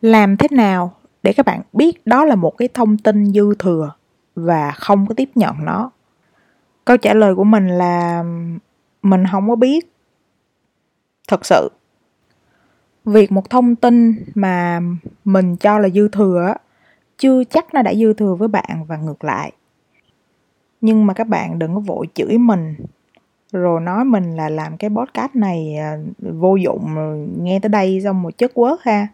làm 0.00 0.36
thế 0.36 0.48
nào 0.50 0.92
để 1.22 1.32
các 1.32 1.46
bạn 1.46 1.62
biết 1.72 2.06
đó 2.06 2.24
là 2.24 2.34
một 2.34 2.56
cái 2.56 2.68
thông 2.74 2.98
tin 2.98 3.26
dư 3.26 3.54
thừa 3.58 3.92
và 4.34 4.70
không 4.70 5.06
có 5.06 5.14
tiếp 5.14 5.30
nhận 5.34 5.64
nó? 5.64 5.90
Câu 6.84 6.96
trả 6.96 7.14
lời 7.14 7.34
của 7.34 7.44
mình 7.44 7.68
là, 7.68 8.24
mình 9.02 9.24
không 9.32 9.48
có 9.48 9.56
biết. 9.56 9.92
Thật 11.28 11.46
sự, 11.46 11.68
việc 13.04 13.32
một 13.32 13.50
thông 13.50 13.76
tin 13.76 14.24
mà 14.34 14.80
mình 15.24 15.56
cho 15.56 15.78
là 15.78 15.88
dư 15.88 16.08
thừa 16.08 16.54
chưa 17.18 17.44
chắc 17.44 17.74
nó 17.74 17.82
đã 17.82 17.94
dư 17.94 18.12
thừa 18.12 18.34
với 18.34 18.48
bạn 18.48 18.84
và 18.88 18.96
ngược 18.96 19.24
lại. 19.24 19.52
Nhưng 20.80 21.06
mà 21.06 21.14
các 21.14 21.28
bạn 21.28 21.58
đừng 21.58 21.74
có 21.74 21.80
vội 21.80 22.08
chửi 22.14 22.38
mình, 22.38 22.74
rồi 23.52 23.80
nói 23.80 24.04
mình 24.04 24.36
là 24.36 24.48
làm 24.48 24.76
cái 24.76 24.90
podcast 24.90 25.34
này 25.34 25.76
à, 25.76 25.96
vô 26.18 26.56
dụng 26.56 26.94
nghe 27.44 27.60
tới 27.60 27.68
đây 27.68 28.00
xong 28.04 28.22
một 28.22 28.38
chất 28.38 28.50
quớt 28.54 28.78
ha 28.82 29.08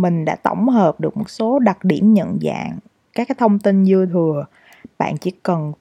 mình 0.00 0.24
đã 0.24 0.36
tổng 0.36 0.68
hợp 0.68 1.00
được 1.00 1.16
một 1.16 1.30
số 1.30 1.58
đặc 1.58 1.84
điểm 1.84 2.14
nhận 2.14 2.38
dạng, 2.42 2.78
các 3.12 3.28
cái 3.28 3.34
thông 3.38 3.58
tin 3.58 3.84
dư 3.84 4.06
thừa. 4.06 4.44
Bạn 4.98 5.16
chỉ 5.16 5.30
cần 5.42 5.72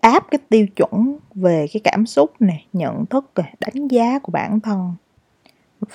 áp 0.00 0.24
cái 0.30 0.38
tiêu 0.48 0.66
chuẩn 0.76 1.18
về 1.34 1.66
cái 1.72 1.80
cảm 1.84 2.06
xúc 2.06 2.32
này 2.40 2.66
nhận 2.72 3.06
thức 3.06 3.30
này 3.36 3.54
đánh 3.60 3.88
giá 3.88 4.18
của 4.18 4.32
bản 4.32 4.60
thân 4.60 4.94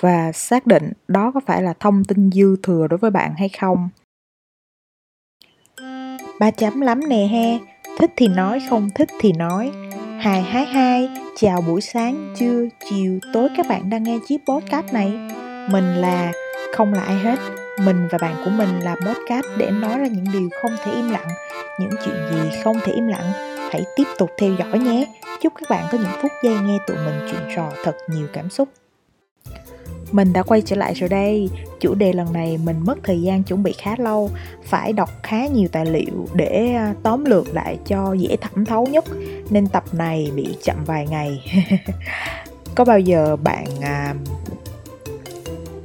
và 0.00 0.32
xác 0.32 0.66
định 0.66 0.92
đó 1.08 1.30
có 1.34 1.40
phải 1.46 1.62
là 1.62 1.74
thông 1.80 2.04
tin 2.04 2.30
dư 2.32 2.56
thừa 2.62 2.86
đối 2.88 2.98
với 2.98 3.10
bạn 3.10 3.34
hay 3.36 3.48
không. 3.48 3.88
Ba 6.40 6.50
chấm 6.50 6.80
lắm 6.80 7.00
nè 7.08 7.26
he, 7.26 7.58
thích 7.98 8.10
thì 8.16 8.28
nói, 8.28 8.62
không 8.70 8.88
thích 8.94 9.08
thì 9.20 9.32
nói. 9.32 9.72
Hai 10.20 10.42
hai 10.42 10.64
hai, 10.64 11.08
chào 11.36 11.60
buổi 11.60 11.80
sáng, 11.80 12.34
trưa, 12.38 12.68
chiều, 12.90 13.18
tối 13.32 13.48
các 13.56 13.66
bạn 13.68 13.90
đang 13.90 14.02
nghe 14.02 14.18
chiếc 14.26 14.40
podcast 14.46 14.92
này. 14.92 15.10
Mình 15.70 15.84
là 15.84 16.32
không 16.72 16.94
là 16.94 17.02
ai 17.02 17.18
hết. 17.18 17.38
Mình 17.78 18.08
và 18.10 18.18
bạn 18.18 18.34
của 18.44 18.50
mình 18.50 18.80
làm 18.80 18.98
podcast 18.98 19.46
để 19.58 19.70
nói 19.70 19.98
ra 19.98 20.06
những 20.06 20.24
điều 20.32 20.48
không 20.62 20.76
thể 20.84 20.92
im 20.92 21.10
lặng. 21.10 21.28
Những 21.80 21.90
chuyện 22.04 22.16
gì 22.30 22.58
không 22.64 22.76
thể 22.84 22.92
im 22.92 23.08
lặng, 23.08 23.32
hãy 23.70 23.84
tiếp 23.96 24.04
tục 24.18 24.30
theo 24.38 24.50
dõi 24.58 24.78
nhé. 24.78 25.06
Chúc 25.42 25.52
các 25.56 25.70
bạn 25.70 25.84
có 25.92 25.98
những 25.98 26.22
phút 26.22 26.32
giây 26.42 26.54
nghe 26.62 26.78
tụi 26.86 26.96
mình 26.96 27.28
chuyện 27.30 27.40
trò 27.56 27.72
thật 27.84 27.96
nhiều 28.08 28.26
cảm 28.32 28.50
xúc. 28.50 28.68
Mình 30.12 30.32
đã 30.32 30.42
quay 30.42 30.62
trở 30.62 30.76
lại 30.76 30.94
rồi 30.94 31.08
đây. 31.08 31.48
Chủ 31.80 31.94
đề 31.94 32.12
lần 32.12 32.32
này 32.32 32.58
mình 32.64 32.76
mất 32.84 32.98
thời 33.02 33.22
gian 33.22 33.42
chuẩn 33.42 33.62
bị 33.62 33.72
khá 33.72 33.94
lâu. 33.98 34.30
Phải 34.64 34.92
đọc 34.92 35.10
khá 35.22 35.46
nhiều 35.46 35.68
tài 35.72 35.86
liệu 35.86 36.28
để 36.34 36.72
à, 36.76 36.94
tóm 37.02 37.24
lược 37.24 37.54
lại 37.54 37.78
cho 37.86 38.12
dễ 38.12 38.36
thẩm 38.36 38.64
thấu 38.64 38.86
nhất. 38.86 39.04
Nên 39.50 39.66
tập 39.66 39.84
này 39.92 40.32
bị 40.34 40.56
chậm 40.62 40.76
vài 40.86 41.06
ngày. 41.06 41.44
Có 42.74 42.84
bao 42.84 43.00
giờ 43.00 43.36
bạn 43.36 43.66
à, 43.80 44.14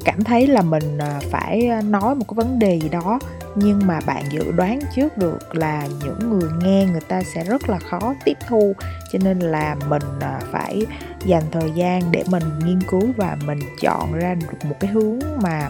cảm 0.06 0.24
thấy 0.24 0.48
là 0.48 0.62
mình 0.62 0.98
à, 0.98 1.20
phải 1.32 1.68
à, 1.68 1.82
nói 1.82 2.16
một 2.16 2.26
cái 2.28 2.36
vấn 2.36 2.60
đề 2.60 2.80
gì 2.80 2.90
đó, 2.90 3.20
nhưng 3.56 3.80
mà 3.88 4.00
bạn 4.06 4.24
dự 4.32 4.52
đoán 4.52 4.80
trước 4.96 5.18
được 5.18 5.56
là 5.56 5.88
những 6.04 6.30
người 6.30 6.50
nghe 6.64 6.86
người 6.92 7.02
ta 7.02 7.24
sẽ 7.24 7.44
rất 7.44 7.70
là 7.70 7.80
khó 7.80 8.14
tiếp 8.26 8.38
thu. 8.48 8.74
Cho 9.12 9.20
nên 9.24 9.40
là 9.40 9.76
mình 9.90 10.02
à, 10.20 10.40
phải 10.52 10.86
dành 11.26 11.44
thời 11.52 11.72
gian 11.76 12.02
để 12.12 12.24
mình 12.32 12.44
nghiên 12.66 12.80
cứu 12.82 13.04
và 13.18 13.38
mình 13.46 13.60
chọn 13.82 14.14
ra 14.14 14.34
được 14.34 14.70
một 14.70 14.76
cái 14.80 14.92
hướng 14.92 15.20
mà 15.42 15.70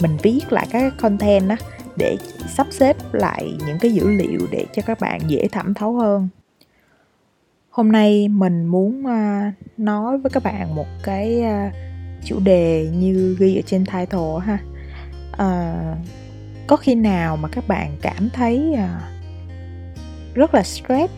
mình 0.00 0.16
viết 0.22 0.40
lại 0.52 0.66
các 0.70 0.92
content 1.00 1.48
á, 1.48 1.56
để 1.96 2.16
sắp 2.56 2.66
xếp 2.70 2.96
lại 3.12 3.58
những 3.66 3.78
cái 3.80 3.94
dữ 3.94 4.10
liệu 4.10 4.40
để 4.50 4.66
cho 4.72 4.82
các 4.86 5.00
bạn 5.00 5.20
dễ 5.26 5.48
thẩm 5.52 5.74
thấu 5.74 5.96
hơn. 5.96 6.28
Hôm 7.70 7.92
nay 7.92 8.28
mình 8.28 8.64
muốn 8.66 9.04
nói 9.76 10.18
với 10.18 10.30
các 10.30 10.42
bạn 10.42 10.74
một 10.74 10.86
cái 11.02 11.42
chủ 12.24 12.40
đề 12.40 12.90
như 12.94 13.36
ghi 13.38 13.56
ở 13.56 13.62
trên 13.66 13.84
title 13.84 14.40
ha. 14.46 14.58
À, 15.32 15.74
có 16.66 16.76
khi 16.76 16.94
nào 16.94 17.36
mà 17.36 17.48
các 17.48 17.68
bạn 17.68 17.96
cảm 18.02 18.30
thấy 18.30 18.74
à, 18.74 19.00
rất 20.34 20.54
là 20.54 20.62
stress 20.62 21.12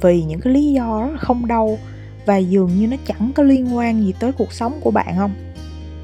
vì 0.00 0.22
những 0.22 0.40
cái 0.40 0.52
lý 0.52 0.72
do 0.72 1.10
không 1.18 1.46
đâu 1.46 1.78
và 2.26 2.36
dường 2.36 2.78
như 2.78 2.86
nó 2.86 2.96
chẳng 3.06 3.32
có 3.34 3.42
liên 3.42 3.76
quan 3.76 4.04
gì 4.04 4.14
tới 4.20 4.32
cuộc 4.32 4.52
sống 4.52 4.80
của 4.80 4.90
bạn 4.90 5.14
không? 5.16 5.34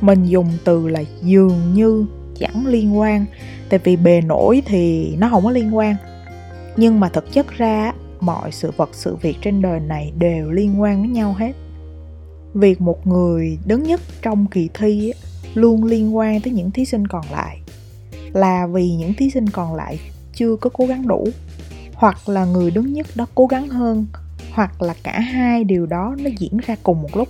Mình 0.00 0.24
dùng 0.24 0.48
từ 0.64 0.88
là 0.88 1.02
dường 1.22 1.74
như 1.74 2.06
chẳng 2.38 2.66
liên 2.66 2.98
quan 2.98 3.26
tại 3.68 3.80
vì 3.84 3.96
bề 3.96 4.20
nổi 4.20 4.62
thì 4.66 5.14
nó 5.16 5.28
không 5.30 5.44
có 5.44 5.50
liên 5.50 5.76
quan. 5.76 5.96
Nhưng 6.76 7.00
mà 7.00 7.08
thực 7.08 7.32
chất 7.32 7.46
ra 7.56 7.92
mọi 8.20 8.52
sự 8.52 8.70
vật 8.76 8.90
sự 8.92 9.16
việc 9.16 9.36
trên 9.42 9.62
đời 9.62 9.80
này 9.80 10.12
đều 10.18 10.50
liên 10.50 10.80
quan 10.80 11.00
với 11.00 11.08
nhau 11.08 11.34
hết 11.38 11.52
việc 12.54 12.80
một 12.80 13.06
người 13.06 13.58
đứng 13.64 13.82
nhất 13.82 14.00
trong 14.22 14.46
kỳ 14.46 14.68
thi 14.74 15.12
luôn 15.54 15.84
liên 15.84 16.16
quan 16.16 16.40
tới 16.40 16.52
những 16.52 16.70
thí 16.70 16.84
sinh 16.84 17.06
còn 17.06 17.24
lại. 17.32 17.60
Là 18.32 18.66
vì 18.66 18.90
những 18.90 19.14
thí 19.14 19.30
sinh 19.30 19.48
còn 19.48 19.74
lại 19.74 19.98
chưa 20.34 20.56
có 20.56 20.70
cố 20.72 20.86
gắng 20.86 21.08
đủ, 21.08 21.28
hoặc 21.94 22.28
là 22.28 22.44
người 22.44 22.70
đứng 22.70 22.92
nhất 22.92 23.06
đó 23.14 23.26
cố 23.34 23.46
gắng 23.46 23.68
hơn, 23.68 24.06
hoặc 24.52 24.82
là 24.82 24.94
cả 25.02 25.20
hai 25.20 25.64
điều 25.64 25.86
đó 25.86 26.16
nó 26.18 26.30
diễn 26.38 26.58
ra 26.66 26.76
cùng 26.82 27.02
một 27.02 27.16
lúc. 27.16 27.28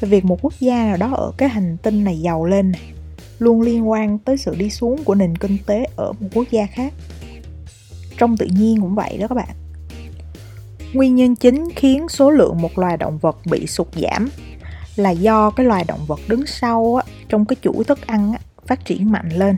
Việc 0.00 0.24
một 0.24 0.38
quốc 0.42 0.54
gia 0.60 0.84
nào 0.84 0.96
đó 0.96 1.12
ở 1.14 1.32
cái 1.36 1.48
hành 1.48 1.76
tinh 1.82 2.04
này 2.04 2.20
giàu 2.20 2.44
lên 2.44 2.70
này, 2.70 2.92
luôn 3.38 3.60
liên 3.60 3.90
quan 3.90 4.18
tới 4.18 4.38
sự 4.38 4.54
đi 4.54 4.70
xuống 4.70 5.04
của 5.04 5.14
nền 5.14 5.36
kinh 5.36 5.58
tế 5.66 5.86
ở 5.96 6.12
một 6.12 6.28
quốc 6.34 6.50
gia 6.50 6.66
khác. 6.66 6.92
Trong 8.18 8.36
tự 8.36 8.46
nhiên 8.46 8.80
cũng 8.80 8.94
vậy 8.94 9.18
đó 9.18 9.28
các 9.28 9.34
bạn 9.34 9.56
nguyên 10.92 11.16
nhân 11.16 11.36
chính 11.36 11.68
khiến 11.76 12.08
số 12.08 12.30
lượng 12.30 12.62
một 12.62 12.78
loài 12.78 12.96
động 12.96 13.18
vật 13.18 13.36
bị 13.50 13.66
sụt 13.66 13.88
giảm 13.94 14.28
là 14.96 15.10
do 15.10 15.50
cái 15.50 15.66
loài 15.66 15.84
động 15.88 16.00
vật 16.06 16.20
đứng 16.28 16.46
sau 16.46 16.94
á, 17.04 17.12
trong 17.28 17.44
cái 17.44 17.56
chuỗi 17.62 17.84
thức 17.84 18.06
ăn 18.06 18.32
á, 18.32 18.38
phát 18.66 18.84
triển 18.84 19.12
mạnh 19.12 19.28
lên. 19.28 19.56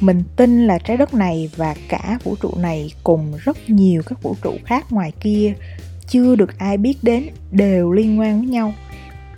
Mình 0.00 0.22
tin 0.36 0.66
là 0.66 0.78
trái 0.78 0.96
đất 0.96 1.14
này 1.14 1.50
và 1.56 1.74
cả 1.88 2.18
vũ 2.24 2.36
trụ 2.42 2.50
này 2.56 2.92
cùng 3.04 3.32
rất 3.38 3.70
nhiều 3.70 4.02
các 4.06 4.22
vũ 4.22 4.36
trụ 4.42 4.52
khác 4.64 4.92
ngoài 4.92 5.12
kia 5.20 5.54
chưa 6.08 6.36
được 6.36 6.58
ai 6.58 6.76
biết 6.76 6.94
đến 7.02 7.26
đều 7.50 7.92
liên 7.92 8.20
quan 8.20 8.40
với 8.40 8.48
nhau. 8.48 8.74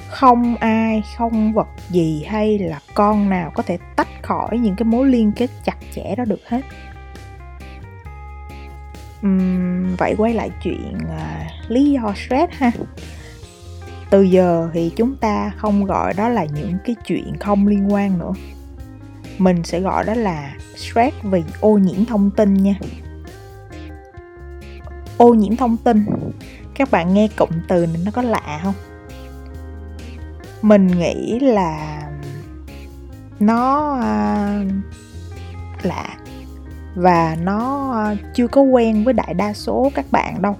Không 0.08 0.56
ai 0.56 1.02
không 1.16 1.52
vật 1.52 1.68
gì 1.90 2.24
hay 2.26 2.58
là 2.58 2.80
con 2.94 3.30
nào 3.30 3.52
có 3.54 3.62
thể 3.62 3.78
tách 3.96 4.22
khỏi 4.22 4.58
những 4.58 4.76
cái 4.76 4.84
mối 4.84 5.08
liên 5.08 5.32
kết 5.36 5.50
chặt 5.64 5.76
chẽ 5.94 6.14
đó 6.16 6.24
được 6.24 6.48
hết 6.48 6.60
uhm, 9.26 9.96
vậy 9.96 10.14
quay 10.18 10.34
lại 10.34 10.50
chuyện 10.62 10.98
uh, 11.04 11.70
lý 11.70 11.90
do 11.90 12.14
stress 12.16 12.52
ha. 12.52 12.70
Từ 14.10 14.22
giờ 14.22 14.70
thì 14.72 14.92
chúng 14.96 15.16
ta 15.16 15.52
không 15.56 15.84
gọi 15.84 16.14
đó 16.14 16.28
là 16.28 16.44
những 16.44 16.78
cái 16.84 16.96
chuyện 17.06 17.36
không 17.40 17.66
liên 17.66 17.92
quan 17.92 18.18
nữa. 18.18 18.32
Mình 19.38 19.64
sẽ 19.64 19.80
gọi 19.80 20.04
đó 20.04 20.14
là 20.14 20.54
stress 20.76 21.16
vì 21.22 21.42
ô 21.60 21.78
nhiễm 21.78 22.04
thông 22.04 22.30
tin 22.30 22.54
nha. 22.54 22.74
Ô 25.16 25.34
nhiễm 25.34 25.56
thông 25.56 25.76
tin. 25.76 26.06
Các 26.74 26.90
bạn 26.90 27.14
nghe 27.14 27.28
cụm 27.36 27.48
từ 27.68 27.86
này 27.86 28.02
nó 28.04 28.10
có 28.10 28.22
lạ 28.22 28.60
không? 28.62 28.74
Mình 30.62 30.86
nghĩ 30.86 31.40
là 31.40 32.02
nó 33.40 33.92
uh, 33.98 34.66
lạ 35.82 36.16
và 36.94 37.36
nó 37.42 37.90
ờ, 37.92 38.16
chưa 38.34 38.46
có 38.46 38.62
quen 38.62 39.04
với 39.04 39.14
đại 39.14 39.34
đa 39.34 39.52
số 39.52 39.92
các 39.94 40.06
bạn 40.10 40.42
đâu. 40.42 40.56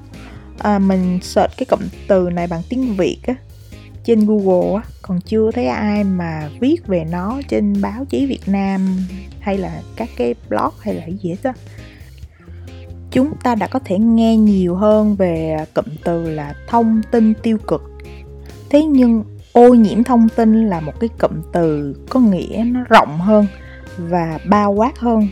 À, 0.59 0.79
mình 0.79 1.19
search 1.23 1.57
cái 1.57 1.67
cụm 1.67 1.81
từ 2.09 2.31
này 2.31 2.47
bằng 2.47 2.63
tiếng 2.69 2.97
việt 2.97 3.19
á 3.27 3.35
trên 4.05 4.27
google 4.27 4.75
á. 4.75 4.83
Còn 5.03 5.21
chưa 5.21 5.51
thấy 5.51 5.67
ai 5.67 6.05
mà 6.05 6.51
viết 6.61 6.87
về 6.87 7.05
nó 7.11 7.41
trên 7.49 7.83
báo 7.83 8.05
chí 8.05 8.27
việt 8.27 8.43
nam 8.47 8.97
hay 9.41 9.59
là 9.59 9.83
các 9.97 10.09
cái 10.17 10.35
blog 10.49 10.71
hay 10.81 10.95
là 10.95 11.07
gì 11.07 11.29
hết 11.29 11.43
á. 11.43 11.53
Chúng 13.11 13.33
ta 13.43 13.55
đã 13.55 13.67
có 13.67 13.79
thể 13.79 13.99
nghe 13.99 14.37
nhiều 14.37 14.75
hơn 14.75 15.17
về 15.17 15.57
cụm 15.75 15.85
từ 16.05 16.31
là 16.31 16.55
thông 16.69 17.01
tin 17.11 17.35
tiêu 17.43 17.59
cực. 17.69 17.83
Thế 18.71 18.85
nhưng 18.85 19.25
ô 19.53 19.75
nhiễm 19.75 20.05
thông 20.05 20.29
tin 20.29 20.69
là 20.69 20.81
một 20.81 21.01
cái 21.01 21.09
cụm 21.21 21.33
từ 21.53 21.97
có 22.09 22.21
nghĩa 22.21 22.65
nó 22.67 22.81
rộng 22.89 23.19
hơn 23.19 23.47
và 23.99 24.39
bao 24.49 24.73
quát 24.73 24.99
hơn 24.99 25.29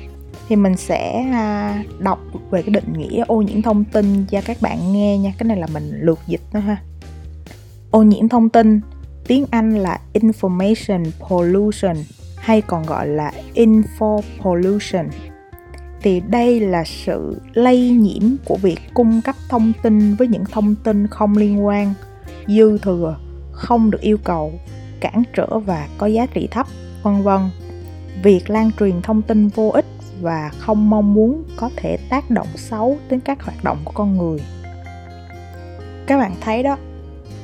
thì 0.51 0.57
mình 0.57 0.77
sẽ 0.77 1.31
à, 1.33 1.83
đọc 1.99 2.19
về 2.51 2.63
cái 2.63 2.71
định 2.71 2.93
nghĩa 2.93 3.25
ô 3.27 3.43
nhiễm 3.43 3.63
thông 3.63 3.85
tin 3.85 4.25
cho 4.31 4.41
các 4.45 4.57
bạn 4.61 4.93
nghe 4.93 5.19
nha. 5.19 5.33
Cái 5.39 5.47
này 5.47 5.57
là 5.57 5.67
mình 5.67 6.01
lược 6.01 6.19
dịch 6.27 6.41
đó 6.53 6.61
ha. 6.61 6.77
Ô 7.91 8.03
nhiễm 8.03 8.29
thông 8.29 8.49
tin, 8.49 8.81
tiếng 9.27 9.45
anh 9.51 9.79
là 9.79 10.01
information 10.15 11.05
pollution 11.29 11.97
hay 12.37 12.61
còn 12.61 12.87
gọi 12.87 13.07
là 13.09 13.33
info 13.55 14.21
pollution. 14.43 15.09
Thì 16.03 16.21
đây 16.21 16.61
là 16.61 16.85
sự 16.85 17.41
lây 17.55 17.91
nhiễm 17.91 18.23
của 18.45 18.57
việc 18.57 18.81
cung 18.95 19.21
cấp 19.25 19.37
thông 19.49 19.73
tin 19.83 20.15
với 20.15 20.29
những 20.29 20.45
thông 20.45 20.75
tin 20.75 21.07
không 21.07 21.37
liên 21.37 21.67
quan, 21.67 21.95
dư 22.47 22.79
thừa, 22.79 23.19
không 23.53 23.91
được 23.91 24.01
yêu 24.01 24.19
cầu, 24.25 24.53
cản 25.01 25.23
trở 25.35 25.59
và 25.59 25.89
có 25.99 26.07
giá 26.07 26.27
trị 26.27 26.49
thấp, 26.51 26.67
vân 27.03 27.23
vân. 27.23 27.41
Việc 28.23 28.51
lan 28.51 28.71
truyền 28.79 29.03
thông 29.03 29.23
tin 29.23 29.49
vô 29.49 29.69
ích 29.69 29.87
và 30.21 30.51
không 30.59 30.91
mong 30.91 31.15
muốn 31.15 31.45
có 31.57 31.71
thể 31.77 31.97
tác 32.09 32.31
động 32.31 32.49
xấu 32.57 32.99
đến 33.09 33.21
các 33.21 33.43
hoạt 33.43 33.65
động 33.65 33.79
của 33.85 33.93
con 33.95 34.17
người. 34.17 34.39
Các 36.07 36.19
bạn 36.19 36.35
thấy 36.41 36.63
đó, 36.63 36.77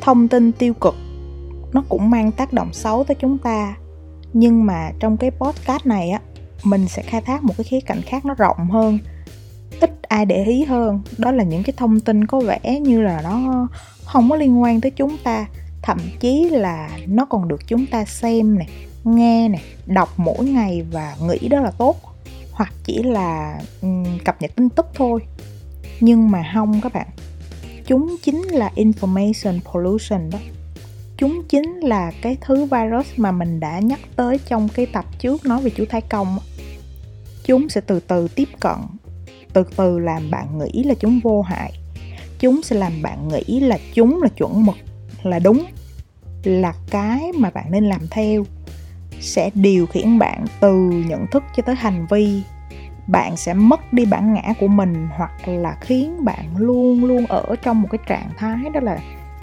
thông 0.01 0.29
tin 0.29 0.53
tiêu 0.53 0.75
cực 0.75 0.95
nó 1.73 1.83
cũng 1.89 2.11
mang 2.11 2.33
tác 2.33 2.53
động 2.53 2.73
xấu 2.73 3.05
tới 3.05 3.15
chúng 3.21 3.39
ta. 3.39 3.75
Nhưng 4.33 4.67
mà 4.67 4.91
trong 4.99 5.17
cái 5.17 5.31
podcast 5.31 5.87
này 5.87 6.11
á, 6.11 6.21
mình 6.65 6.89
sẽ 6.89 7.03
khai 7.03 7.21
thác 7.21 7.45
một 7.45 7.55
cái 7.57 7.65
khía 7.65 7.81
cạnh 7.81 8.03
khác 8.03 8.25
nó 8.25 8.35
rộng 8.35 8.71
hơn, 8.71 8.99
ít 9.81 10.03
ai 10.03 10.27
để 10.27 10.45
ý 10.45 10.65
hơn. 10.65 11.01
Đó 11.19 11.33
là 11.33 11.45
những 11.45 11.63
cái 11.63 11.75
thông 11.77 12.01
tin 12.01 12.27
có 12.27 12.41
vẻ 12.41 12.81
như 12.81 13.03
là 13.03 13.21
nó 13.23 13.69
không 14.05 14.31
có 14.31 14.37
liên 14.37 14.63
quan 14.63 14.81
tới 14.81 14.91
chúng 14.91 15.17
ta. 15.25 15.47
Thậm 15.83 15.99
chí 16.21 16.49
là 16.51 16.91
nó 17.07 17.25
còn 17.25 17.49
được 17.49 17.67
chúng 17.67 17.87
ta 17.87 18.05
xem 18.05 18.59
này 18.59 18.69
nghe 19.05 19.49
này 19.49 19.63
đọc 19.87 20.09
mỗi 20.17 20.45
ngày 20.45 20.87
và 20.93 21.17
nghĩ 21.29 21.49
đó 21.49 21.61
là 21.61 21.71
tốt 21.71 21.97
hoặc 22.57 22.73
chỉ 22.85 23.03
là 23.03 23.61
um, 23.83 24.19
cập 24.25 24.43
nhật 24.43 24.57
tin 24.57 24.69
tức 24.69 24.87
thôi. 24.95 25.21
Nhưng 26.01 26.31
mà 26.31 26.51
không 26.55 26.81
các 26.81 26.93
bạn 26.93 27.07
chúng 27.87 28.17
chính 28.23 28.43
là 28.43 28.71
information 28.77 29.61
pollution 29.73 30.31
đó. 30.31 30.39
Chúng 31.17 31.43
chính 31.49 31.81
là 31.81 32.13
cái 32.23 32.37
thứ 32.41 32.65
virus 32.65 33.07
mà 33.17 33.33
mình 33.33 33.61
đã 33.61 33.79
nhắc 33.79 34.01
tới 34.17 34.41
trong 34.47 34.69
cái 34.69 34.87
tập 34.87 35.05
trước 35.19 35.47
nói 35.47 35.63
về 35.63 35.71
chú 35.71 35.85
thái 35.89 36.01
công 36.01 36.39
chúng 37.45 37.69
sẽ 37.69 37.81
từ 37.81 38.01
từ 38.01 38.29
tiếp 38.29 38.49
cận 38.61 38.77
từ 39.53 39.65
từ 39.77 39.99
làm 39.99 40.31
bạn 40.31 40.59
nghĩ 40.59 40.83
là 40.83 40.95
chúng 40.95 41.21
vô 41.21 41.43
hại. 41.43 41.73
Chúng 42.39 42.63
sẽ 42.63 42.77
làm 42.77 43.03
bạn 43.03 43.29
nghĩ 43.29 43.61
là 43.61 43.79
chúng 43.95 44.23
là 44.23 44.29
chuẩn 44.29 44.67
mực 44.67 44.77
là 45.23 45.39
đúng 45.39 45.65
là 46.45 46.75
cái 46.91 47.33
mà 47.39 47.51
bạn 47.51 47.67
nên 47.71 47.85
làm 47.85 48.01
theo 48.11 48.45
sẽ 49.21 49.51
điều 49.55 49.87
khiển 49.87 50.19
bạn 50.19 50.45
từ 50.61 50.75
nhận 51.07 51.27
thức 51.27 51.43
cho 51.57 51.63
tới 51.63 51.75
hành 51.75 52.07
vi. 52.11 52.43
Bạn 53.07 53.37
sẽ 53.37 53.55
mất 53.55 53.93
đi 53.93 54.05
bản 54.05 54.35
ngã 54.35 54.53
của 54.61 54.69
mình 54.69 55.09
hoặc 55.17 55.49
là 55.49 55.77
khiến 55.81 56.25
bạn 56.25 56.57
luôn 56.57 57.05
luôn 57.05 57.27
ở 57.27 57.57
trong 57.63 57.83
một 57.83 57.89
cái 57.91 57.99
trạng 58.07 58.31
thái 58.37 58.57
đó 58.75 58.81
là 58.81 58.99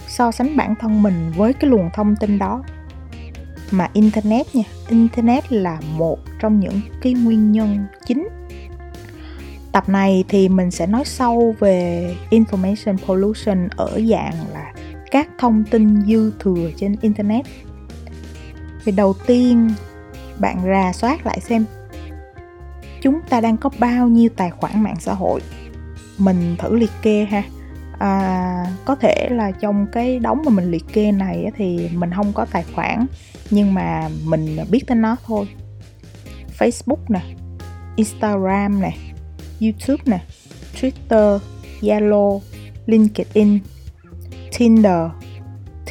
so 0.08 0.31
sánh 0.31 0.58
bản 0.58 0.75
thân 0.75 1.04
mình 1.04 1.31
với 1.36 1.54
cái 1.54 1.70
luồng 1.70 1.90
thông 1.94 2.16
tin 2.16 2.40
đó. 2.40 2.64
Mà 3.72 3.90
internet 3.94 4.56
nha, 4.56 4.64
internet 4.90 5.52
là 5.52 5.80
một 5.98 6.20
trong 6.40 6.60
những 6.60 6.81
cái 7.02 7.14
nguyên 7.14 7.52
nhân 7.52 7.86
chính. 8.06 8.28
Tập 9.72 9.90
này 9.90 10.24
thì 10.28 10.50
mình 10.50 10.72
sẽ 10.72 10.88
nói 10.88 11.04
sâu 11.06 11.56
về 11.60 12.16
information 12.30 12.98
pollution 12.98 13.68
ở 13.75 14.02
dạng 14.10 14.34
là 14.54 14.74
các 15.12 15.30
thông 15.38 15.64
tin 15.64 16.02
dư 16.02 16.31
thừa 16.40 16.70
trên 16.78 16.96
internet 17.02 17.46
thì 18.85 18.91
đầu 18.91 19.13
tiên 19.27 19.69
bạn 20.39 20.63
rà 20.65 20.94
soát 20.94 21.25
lại 21.25 21.39
xem 21.39 21.65
chúng 23.01 23.19
ta 23.30 23.41
đang 23.41 23.57
có 23.57 23.69
bao 23.80 24.07
nhiêu 24.07 24.30
tài 24.35 24.50
khoản 24.50 24.83
mạng 24.83 25.00
xã 25.00 25.13
hội. 25.13 25.41
Mình 26.18 26.56
thử 26.59 26.75
liệt 26.75 26.91
kê 27.01 27.25
ha. 27.25 27.44
À, 28.00 28.65
có 28.85 28.95
thể 28.95 29.30
là 29.31 29.51
trong 29.51 29.88
cái 29.91 30.19
đống 30.19 30.41
mà 30.45 30.51
mình 30.51 30.71
liệt 30.71 30.85
kê 30.94 31.12
này 31.12 31.51
thì 31.57 31.89
mình 31.94 32.12
không 32.15 32.33
có 32.33 32.45
tài 32.45 32.63
khoản 32.75 33.06
nhưng 33.50 33.74
mà 33.74 34.09
mình 34.25 34.57
biết 34.71 34.83
tên 34.88 35.01
nó 35.01 35.15
thôi. 35.25 35.47
Facebook 36.59 37.03
nè 37.09 37.21
Instagram 37.95 38.81
nè 38.81 38.91
YouTube 39.62 40.03
nè 40.06 40.19
Twitter 40.81 41.39
Zalo 41.81 42.39
LinkedIn 42.86 43.59
Tinder 44.57 45.07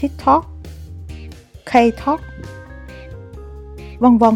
TikTok 0.01 0.47
K-Talk 1.65 2.19
vân 4.03 4.19
vân. 4.19 4.35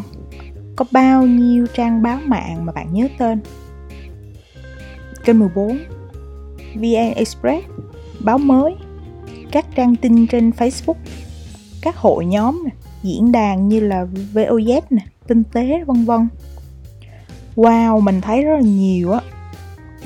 Có 0.76 0.84
bao 0.92 1.26
nhiêu 1.26 1.66
trang 1.74 2.02
báo 2.02 2.18
mạng 2.26 2.66
mà 2.66 2.72
bạn 2.72 2.92
nhớ 2.92 3.08
tên? 3.18 3.40
Kênh 5.24 5.38
14 5.38 5.78
VN 6.74 7.12
Express, 7.16 7.66
báo 8.20 8.38
mới. 8.38 8.74
Các 9.50 9.66
trang 9.74 9.96
tin 9.96 10.26
trên 10.26 10.50
Facebook. 10.50 10.94
Các 11.82 11.96
hội 11.96 12.26
nhóm 12.26 12.64
diễn 13.02 13.32
đàn 13.32 13.68
như 13.68 13.80
là 13.80 14.06
VOZ 14.34 14.80
nè, 14.90 15.02
tinh 15.26 15.42
tế, 15.52 15.84
vân 15.86 16.04
vân. 16.04 16.28
Wow, 17.56 18.00
mình 18.00 18.20
thấy 18.20 18.42
rất 18.42 18.54
là 18.54 18.60
nhiều 18.60 19.12
á. 19.12 19.20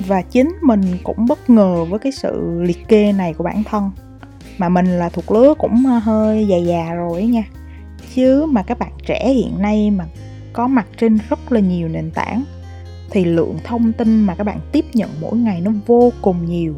Và 0.07 0.21
chính 0.21 0.49
mình 0.61 0.81
cũng 1.03 1.25
bất 1.25 1.49
ngờ 1.49 1.85
với 1.89 1.99
cái 1.99 2.11
sự 2.11 2.61
liệt 2.61 2.87
kê 2.87 3.11
này 3.11 3.33
của 3.33 3.43
bản 3.43 3.63
thân. 3.63 3.91
Mà 4.57 4.69
mình 4.69 4.85
là 4.85 5.09
thuộc 5.09 5.31
lứa 5.31 5.53
cũng 5.57 5.83
ờ, 5.85 5.97
hơi 5.97 6.47
già 6.47 6.57
già 6.57 6.93
rồi 6.93 7.13
ấy 7.13 7.27
nha 7.27 7.43
chứ 8.15 8.45
mà 8.45 8.63
các 8.63 8.79
bạn 8.79 8.91
trẻ 9.05 9.33
hiện 9.33 9.61
nay 9.61 9.91
mà 9.91 10.05
có 10.53 10.67
mặt 10.67 10.87
trên 10.97 11.19
rất 11.29 11.51
là 11.51 11.59
nhiều 11.59 11.87
nền 11.87 12.11
tảng, 12.11 12.43
thì 13.09 13.25
lượng 13.25 13.57
thông 13.63 13.93
tin 13.93 14.19
mà 14.19 14.35
các 14.35 14.43
bạn 14.43 14.59
tiếp 14.71 14.85
nhận 14.93 15.09
mỗi 15.21 15.37
ngày 15.37 15.61
nó 15.61 15.71
vô 15.87 16.13
cùng 16.21 16.45
nhiều. 16.45 16.75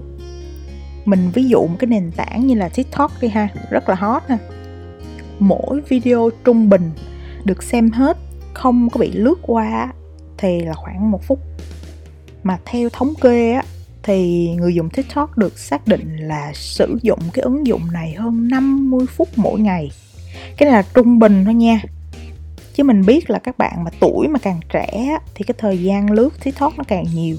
Mình 1.06 1.32
ví 1.34 1.48
dụ 1.48 1.68
một 1.68 1.76
cái 1.80 1.88
nền 1.88 2.12
tảng 2.12 2.48
như 2.48 2.56
là 2.56 2.70
tiktok 2.70 3.12
đi 3.22 3.28
ha, 3.28 3.48
rất 3.70 3.90
là 3.90 3.96
hot 3.96 4.24
ha. 4.28 4.38
Mỗi 5.40 5.82
video 5.90 6.30
trung 6.44 6.70
bình 6.70 6.92
được 7.46 7.64
xem 7.64 7.92
hết, 7.92 8.18
không 8.54 8.90
có 8.90 9.00
bị 9.00 9.12
lướt 9.12 9.36
qua 9.42 9.94
thì 10.38 10.60
là 10.60 10.74
khoảng 10.74 11.12
một 11.12 11.24
phút. 11.24 11.40
Mà 12.44 12.60
theo 12.66 12.90
thống 12.90 13.14
kê 13.22 13.52
á, 13.52 13.64
thì 14.04 14.50
người 14.56 14.76
dùng 14.76 14.90
TikTok 14.90 15.38
được 15.38 15.60
xác 15.60 15.88
định 15.88 16.18
là 16.18 16.52
sử 16.54 16.98
dụng 17.02 17.20
cái 17.34 17.44
ứng 17.44 17.68
dụng 17.68 17.82
này 17.92 18.14
hơn 18.14 18.48
50 18.48 19.06
phút 19.08 19.28
mỗi 19.36 19.60
ngày. 19.60 19.92
Cái 20.58 20.70
này 20.70 20.74
là 20.74 20.84
trung 20.94 21.20
bình 21.20 21.46
thôi 21.46 21.54
nha. 21.54 21.82
Chứ 22.74 22.84
mình 22.84 23.06
biết 23.06 23.30
là 23.30 23.40
các 23.40 23.58
bạn 23.58 23.84
mà 23.84 23.92
tuổi 24.00 24.28
mà 24.28 24.40
càng 24.40 24.60
trẻ 24.70 25.18
thì 25.36 25.44
cái 25.44 25.56
thời 25.58 25.84
gian 25.84 26.12
lướt 26.12 26.30
tiktok 26.44 26.78
nó 26.78 26.84
càng 26.88 27.06
nhiều. 27.14 27.38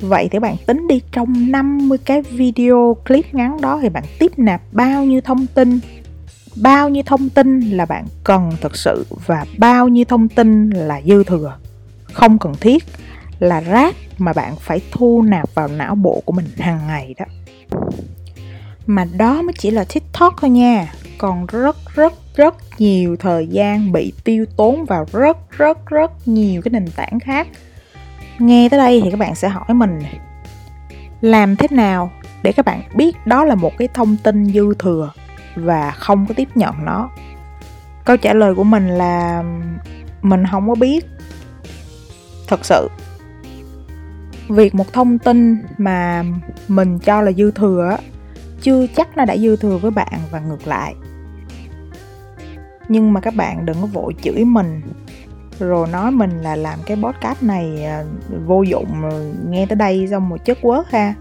Vậy 0.00 0.28
thì 0.32 0.38
bạn 0.38 0.56
tính 0.66 0.86
đi, 0.88 1.00
trong 1.12 1.50
50 1.50 1.98
cái 2.04 2.22
video 2.22 2.96
clip 3.06 3.34
ngắn 3.34 3.60
đó 3.60 3.78
thì 3.82 3.88
bạn 3.88 4.04
tiếp 4.18 4.32
nạp 4.36 4.62
bao 4.72 5.04
nhiêu 5.04 5.20
thông 5.20 5.46
tin? 5.46 5.80
Bao 6.62 6.88
nhiêu 6.88 7.02
thông 7.06 7.28
tin 7.28 7.60
là 7.60 7.84
bạn 7.84 8.04
cần 8.24 8.50
thực 8.60 8.76
sự 8.76 9.06
và 9.26 9.44
bao 9.58 9.88
nhiêu 9.88 10.04
thông 10.04 10.28
tin 10.28 10.70
là 10.70 11.00
dư 11.06 11.24
thừa? 11.24 11.58
Không 12.12 12.38
cần 12.38 12.52
thiết 12.60 12.84
là 13.38 13.60
rác 13.60 13.96
mà 14.18 14.32
bạn 14.32 14.56
phải 14.56 14.80
thu 14.90 15.22
nạp 15.22 15.54
vào 15.54 15.68
não 15.68 15.94
bộ 15.94 16.22
của 16.24 16.32
mình 16.32 16.46
hàng 16.58 16.86
ngày 16.86 17.14
đó 17.18 17.24
mà 18.88 19.04
đó 19.16 19.42
mới 19.42 19.52
chỉ 19.58 19.70
là 19.70 19.84
tiktok 19.84 20.34
thôi 20.40 20.50
nha. 20.50 20.92
Còn 21.18 21.46
rất 21.46 21.76
rất 21.94 22.12
rất 22.36 22.54
nhiều 22.78 23.16
thời 23.16 23.46
gian 23.46 23.92
bị 23.92 24.12
tiêu 24.24 24.44
tốn 24.56 24.84
vào 24.84 25.06
rất 25.12 25.36
rất 25.50 25.86
rất 25.86 26.28
nhiều 26.28 26.62
cái 26.62 26.70
nền 26.70 26.90
tảng 26.96 27.20
khác. 27.20 27.48
Nghe 28.38 28.68
tới 28.68 28.78
đây 28.78 29.00
thì 29.04 29.10
các 29.10 29.16
bạn 29.16 29.34
sẽ 29.34 29.48
hỏi 29.48 29.74
mình, 29.74 29.98
làm 31.20 31.56
thế 31.56 31.66
nào 31.70 32.10
để 32.42 32.52
các 32.52 32.64
bạn 32.64 32.82
biết 32.94 33.16
đó 33.26 33.44
là 33.44 33.54
một 33.54 33.72
cái 33.78 33.88
thông 33.94 34.16
tin 34.16 34.46
dư 34.46 34.74
thừa 34.74 35.12
và 35.56 35.90
không 35.90 36.26
có 36.26 36.34
tiếp 36.34 36.48
nhận 36.54 36.74
nó? 36.84 37.10
Câu 38.04 38.16
trả 38.16 38.34
lời 38.34 38.54
của 38.54 38.64
mình 38.64 38.88
là, 38.88 39.44
mình 40.22 40.44
không 40.50 40.68
có 40.68 40.74
biết. 40.74 41.06
Thật 42.46 42.64
sự, 42.64 42.88
việc 44.48 44.74
một 44.74 44.92
thông 44.92 45.18
tin 45.18 45.58
mà 45.78 46.24
mình 46.68 46.98
cho 46.98 47.22
là 47.22 47.32
dư 47.32 47.50
thừa 47.50 47.96
chưa 48.68 48.86
chắc 48.96 49.16
nó 49.16 49.24
đã 49.24 49.36
dư 49.36 49.56
thừa 49.56 49.76
với 49.76 49.90
bạn 49.90 50.20
và 50.30 50.40
ngược 50.40 50.66
lại. 50.66 50.94
Nhưng 52.88 53.12
mà 53.12 53.20
các 53.20 53.34
bạn 53.34 53.66
đừng 53.66 53.76
có 53.80 53.86
vội 53.86 54.14
chửi 54.22 54.44
mình. 54.44 54.80
Rồi 55.58 55.88
nói 55.88 56.10
mình 56.10 56.42
là 56.42 56.56
làm 56.56 56.78
cái 56.86 56.96
podcast 56.96 57.42
này 57.42 57.84
à, 57.84 58.04
vô 58.46 58.62
dụng 58.62 59.04
à, 59.04 59.10
nghe 59.48 59.66
tới 59.66 59.76
đây 59.76 60.08
xong 60.10 60.28
một 60.28 60.44
chất 60.44 60.58
quớt 60.62 60.86
ha. 60.90 61.14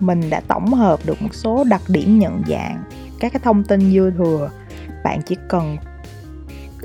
Mình 0.00 0.30
đã 0.30 0.40
tổng 0.48 0.74
hợp 0.74 1.00
được 1.06 1.22
một 1.22 1.34
số 1.34 1.64
đặc 1.64 1.82
điểm 1.88 2.18
nhận 2.18 2.42
dạng 2.48 2.84
các 3.20 3.32
cái 3.32 3.40
thông 3.44 3.64
tin 3.64 3.92
dư 3.92 4.10
thừa. 4.10 4.50
Bạn 5.04 5.20
chỉ 5.26 5.36
cần 5.48 5.76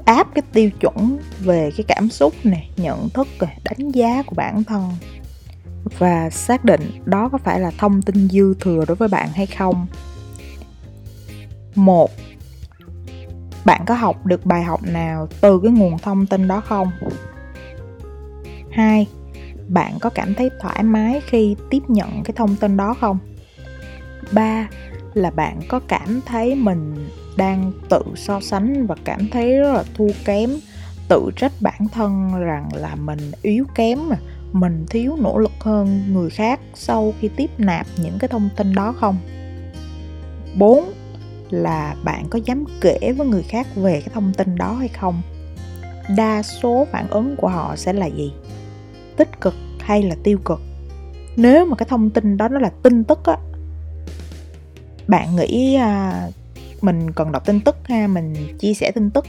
áp 0.06 0.28
cái 0.36 0.42
tiêu 0.54 0.70
chuẩn 0.80 1.18
về 1.40 1.72
cái 1.78 1.84
cảm 1.88 2.10
xúc 2.10 2.34
này 2.44 2.70
nhận 2.78 3.10
thức 3.10 3.28
này, 3.42 3.58
đánh 3.64 3.92
giá 3.92 4.24
của 4.26 4.36
bản 4.36 4.64
thân 4.64 4.90
và 5.84 6.30
xác 6.30 6.66
định 6.66 6.82
đó 7.06 7.30
có 7.30 7.38
phải 7.38 7.60
là 7.60 7.72
thông 7.78 8.02
tin 8.02 8.30
dư 8.30 8.54
thừa 8.54 8.86
đối 8.88 8.96
với 8.96 9.08
bạn 9.08 9.30
hay 9.34 9.46
không? 9.46 9.88
Một, 11.76 12.12
bạn 13.66 13.82
có 13.88 13.96
học 13.96 14.26
được 14.26 14.46
bài 14.46 14.64
học 14.64 14.84
nào 14.84 15.28
từ 15.42 15.60
cái 15.64 15.72
nguồn 15.72 15.98
thông 15.98 16.26
tin 16.26 16.48
đó 16.48 16.62
không? 16.62 16.92
Hai, 18.72 19.08
bạn 19.68 20.00
có 20.00 20.10
cảm 20.10 20.34
thấy 20.34 20.50
thoải 20.62 20.84
mái 20.84 21.22
khi 21.28 21.56
tiếp 21.70 21.84
nhận 21.88 22.24
cái 22.24 22.34
thông 22.36 22.56
tin 22.56 22.78
đó 22.78 22.96
không? 23.02 23.18
Ba, 24.32 24.68
là 25.14 25.32
bạn 25.32 25.60
có 25.68 25.80
cảm 25.88 26.22
thấy 26.26 26.56
mình 26.56 27.10
đang 27.38 27.72
tự 27.90 28.02
so 28.16 28.40
sánh 28.42 28.88
và 28.88 28.96
cảm 29.04 29.28
thấy 29.32 29.58
rất 29.58 29.74
là 29.74 29.84
thua 29.94 30.10
kém, 30.26 30.50
tự 31.08 31.30
trách 31.36 31.52
bản 31.60 31.88
thân 31.94 32.40
rằng 32.40 32.70
là 32.74 32.96
mình 32.96 33.32
yếu 33.42 33.66
kém 33.76 34.10
mà 34.10 34.16
mình 34.52 34.86
thiếu 34.90 35.16
nỗ 35.20 35.38
lực 35.38 35.52
hơn 35.60 36.14
người 36.14 36.30
khác 36.30 36.60
sau 36.74 37.14
khi 37.20 37.28
tiếp 37.28 37.50
nạp 37.58 37.88
những 37.98 38.18
cái 38.20 38.28
thông 38.28 38.50
tin 38.58 38.76
đó 38.76 38.94
không? 38.98 39.18
4 40.58 40.92
là 41.50 41.96
bạn 42.04 42.26
có 42.30 42.40
dám 42.46 42.66
kể 42.82 43.14
với 43.18 43.28
người 43.28 43.44
khác 43.44 43.68
về 43.76 44.02
cái 44.02 44.10
thông 44.14 44.34
tin 44.34 44.56
đó 44.56 44.74
hay 44.74 44.88
không? 44.88 45.22
Đa 46.18 46.42
số 46.44 46.88
phản 46.92 47.08
ứng 47.10 47.36
của 47.36 47.48
họ 47.48 47.76
sẽ 47.76 47.94
là 47.94 48.06
gì? 48.06 48.34
Tích 49.18 49.42
cực 49.42 49.56
hay 49.80 50.04
là 50.04 50.16
tiêu 50.24 50.38
cực? 50.46 50.62
Nếu 51.36 51.66
mà 51.66 51.76
cái 51.76 51.88
thông 51.90 52.10
tin 52.10 52.38
đó 52.38 52.48
nó 52.48 52.60
là 52.60 52.72
tin 52.84 53.04
tức 53.04 53.26
á 53.26 53.38
bạn 55.08 55.36
nghĩ 55.36 55.76
à, 55.76 56.14
mình 56.82 57.12
cần 57.12 57.32
đọc 57.32 57.46
tin 57.46 57.60
tức 57.60 57.76
ha 57.84 58.08
mình 58.08 58.58
chia 58.60 58.74
sẻ 58.74 58.92
tin 58.92 59.10
tức 59.10 59.26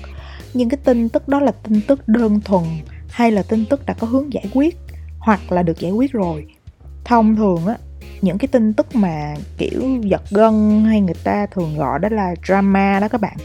nhưng 0.55 0.69
cái 0.69 0.79
tin 0.85 1.09
tức 1.09 1.29
đó 1.29 1.41
là 1.41 1.53
tin 1.53 1.81
tức 1.89 2.09
đơn 2.09 2.41
thuần 2.41 2.65
hay 3.09 3.31
là 3.31 3.43
tin 3.43 3.65
tức 3.67 3.87
đã 3.87 3.95
có 3.95 4.07
hướng 4.07 4.33
giải 4.33 4.45
quyết? 4.55 4.79
Hoặc 5.23 5.53
là 5.53 5.63
được 5.63 5.79
giải 5.79 5.91
quyết 5.91 6.13
rồi. 6.13 6.47
Thông 7.05 7.37
thường 7.37 7.67
á, 7.67 7.77
những 8.21 8.39
cái 8.39 8.49
tin 8.49 8.73
tức 8.73 8.97
mà, 8.97 9.35
kiểu, 9.59 9.83
giật 10.03 10.23
gân 10.31 10.85
hay 10.85 11.01
người 11.01 11.15
ta 11.25 11.47
thường 11.47 11.77
gọi 11.77 11.99
đó 11.99 12.09
là 12.13 12.35
drama 12.47 13.01
đó 13.01 13.09
các 13.09 13.21
bạn, 13.21 13.37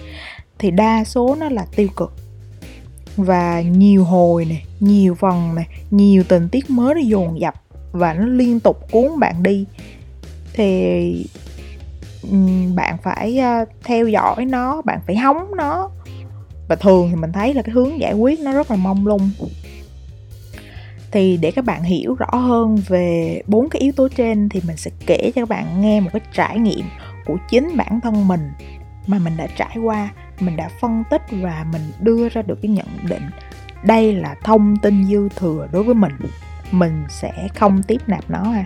thì 0.60 0.72
đa 0.72 1.04
số 1.04 1.36
nó 1.40 1.50
là 1.50 1.66
tiêu 1.76 1.88
cực. 1.96 2.14
Và 3.16 3.62
nhiều 3.62 4.04
hồi 4.04 4.46
này 4.46 4.66
nhiều 4.80 5.16
phần 5.16 5.56
này 5.56 5.68
nhiều 5.92 6.24
tình 6.28 6.50
tiết 6.50 6.70
mới 6.70 6.96
nó 6.96 7.02
dồn 7.02 7.40
dập 7.40 7.54
và 7.92 8.14
nó 8.14 8.26
liên 8.26 8.60
tục 8.60 8.92
cuốn 8.92 9.20
bạn 9.20 9.44
đi. 9.44 9.66
Thì 10.54 11.26
bạn 12.76 12.98
phải 13.04 13.42
theo 13.84 14.08
dõi 14.08 14.46
nó, 14.46 14.82
bạn 14.82 15.00
phải 15.08 15.16
hóng 15.16 15.52
nó. 15.58 15.90
Và 16.68 16.76
thường 16.76 17.10
thì 17.10 17.16
mình 17.16 17.32
thấy 17.32 17.54
là 17.54 17.62
cái 17.62 17.74
hướng 17.74 18.00
giải 18.00 18.14
quyết 18.14 18.40
nó 18.40 18.52
rất 18.52 18.72
là 18.72 18.78
mông 18.78 19.08
lung 19.08 19.30
thì 21.12 21.38
để 21.38 21.52
các 21.52 21.66
bạn 21.66 21.84
hiểu 21.84 22.16
rõ 22.16 22.40
hơn 22.40 22.76
về 22.88 23.42
bốn 23.48 23.70
cái 23.70 23.82
yếu 23.82 23.92
tố 23.92 24.08
trên 24.16 24.50
thì 24.50 24.62
mình 24.68 24.78
sẽ 24.78 24.92
kể 25.06 25.32
cho 25.36 25.42
các 25.42 25.50
bạn 25.50 25.82
nghe 25.82 26.00
một 26.00 26.10
cái 26.14 26.22
trải 26.34 26.60
nghiệm 26.60 26.86
của 27.26 27.38
chính 27.50 27.78
bản 27.78 28.00
thân 28.04 28.28
mình 28.28 28.52
mà 29.08 29.20
mình 29.20 29.38
đã 29.38 29.48
trải 29.58 29.78
qua, 29.84 30.10
mình 30.40 30.56
đã 30.56 30.70
phân 30.82 31.04
tích 31.10 31.22
và 31.32 31.66
mình 31.72 31.82
đưa 32.00 32.30
ra 32.30 32.42
được 32.42 32.60
cái 32.62 32.72
nhận 32.72 32.88
định. 33.10 33.24
Đây 33.84 34.14
là 34.14 34.36
thông 34.44 34.78
tin 34.78 35.06
dư 35.06 35.30
thừa 35.30 35.68
đối 35.72 35.84
với 35.84 35.96
mình. 35.96 36.14
Mình 36.72 37.04
sẽ 37.10 37.48
không 37.56 37.84
tiếp 37.84 38.02
nạp 38.08 38.30
nó 38.30 38.44
ha. 38.44 38.66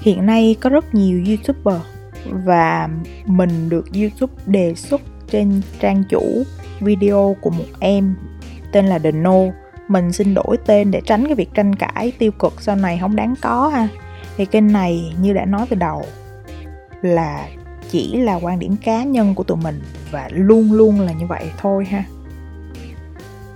Hiện 0.00 0.26
nay 0.26 0.56
có 0.60 0.70
rất 0.70 0.94
nhiều 0.94 1.24
youtuber 1.26 1.80
và 2.24 2.88
mình 3.26 3.68
được 3.68 3.92
youtube 3.94 4.42
đề 4.46 4.74
xuất 4.74 5.00
trên 5.30 5.62
trang 5.80 6.04
chủ 6.08 6.42
video 6.80 7.36
của 7.40 7.50
một 7.50 7.64
em 7.80 8.16
tên 8.72 8.86
là 8.86 8.98
The 8.98 9.12
No 9.12 9.40
mình 9.90 10.12
xin 10.12 10.34
đổi 10.34 10.56
tên 10.66 10.90
để 10.90 11.00
tránh 11.06 11.26
cái 11.26 11.34
việc 11.34 11.54
tranh 11.54 11.74
cãi 11.74 12.12
tiêu 12.18 12.32
cực 12.32 12.62
sau 12.62 12.76
này 12.76 12.98
không 13.00 13.16
đáng 13.16 13.34
có 13.42 13.68
ha. 13.68 13.88
Thì 14.36 14.44
kênh 14.44 14.72
này 14.72 15.14
như 15.20 15.32
đã 15.32 15.44
nói 15.44 15.66
từ 15.70 15.76
đầu 15.76 16.02
là 17.02 17.48
chỉ 17.90 18.16
là 18.16 18.34
quan 18.34 18.58
điểm 18.58 18.76
cá 18.84 19.04
nhân 19.04 19.34
của 19.34 19.42
tụi 19.42 19.56
mình 19.56 19.82
và 20.10 20.28
luôn 20.32 20.72
luôn 20.72 21.00
là 21.00 21.12
như 21.12 21.26
vậy 21.26 21.44
thôi 21.58 21.84
ha. 21.84 22.04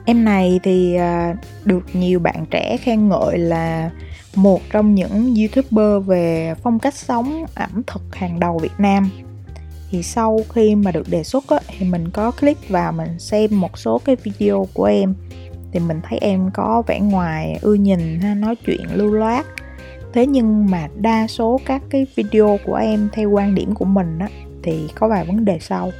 Em 0.04 0.24
này 0.24 0.60
thì 0.62 0.94
à, 0.94 1.34
được 1.64 1.84
nhiều 1.92 2.20
bạn 2.20 2.46
trẻ 2.50 2.76
khen 2.76 3.08
ngợi 3.08 3.38
là 3.38 3.90
một 4.34 4.60
trong 4.70 4.94
những 4.94 5.34
youtuber 5.34 6.06
về 6.06 6.54
phong 6.62 6.78
cách 6.78 6.94
sống 6.94 7.44
ẩm 7.54 7.82
thực 7.86 8.14
hàng 8.14 8.40
đầu 8.40 8.58
việt 8.58 8.72
nam. 8.78 9.10
Thì 9.90 10.02
sau 10.02 10.40
khi 10.48 10.74
mà 10.74 10.90
được 10.90 11.08
đề 11.10 11.22
xuất 11.22 11.48
á, 11.48 11.58
thì 11.78 11.86
mình 11.86 12.10
có 12.10 12.30
click 12.30 12.68
vào 12.68 12.92
mình 12.92 13.18
xem 13.18 13.60
một 13.60 13.78
số 13.78 14.00
cái 14.04 14.16
video 14.16 14.68
của 14.74 14.84
em 14.84 15.14
thì 15.74 15.80
mình 15.80 16.00
thấy 16.02 16.18
em 16.18 16.50
có 16.54 16.82
vẻ 16.86 17.00
ngoài 17.00 17.58
ưa 17.62 17.74
nhìn 17.74 18.20
ha, 18.20 18.34
nói 18.34 18.56
chuyện 18.66 18.86
lưu 18.92 19.14
loát. 19.14 19.46
Thế 20.12 20.26
nhưng 20.26 20.70
mà 20.70 20.88
đa 20.96 21.26
số 21.26 21.60
các 21.66 21.82
cái 21.90 22.06
video 22.16 22.58
của 22.64 22.74
em 22.74 23.08
theo 23.12 23.30
quan 23.30 23.54
điểm 23.54 23.74
của 23.74 23.84
mình 23.84 24.18
á, 24.18 24.28
thì 24.62 24.88
có 24.94 25.08
vài 25.08 25.24
vấn 25.24 25.44
đề 25.44 25.58
sau. 25.60 25.90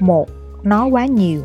Một 0.00 0.28
nói 0.62 0.90
quá 0.90 1.06
nhiều. 1.06 1.42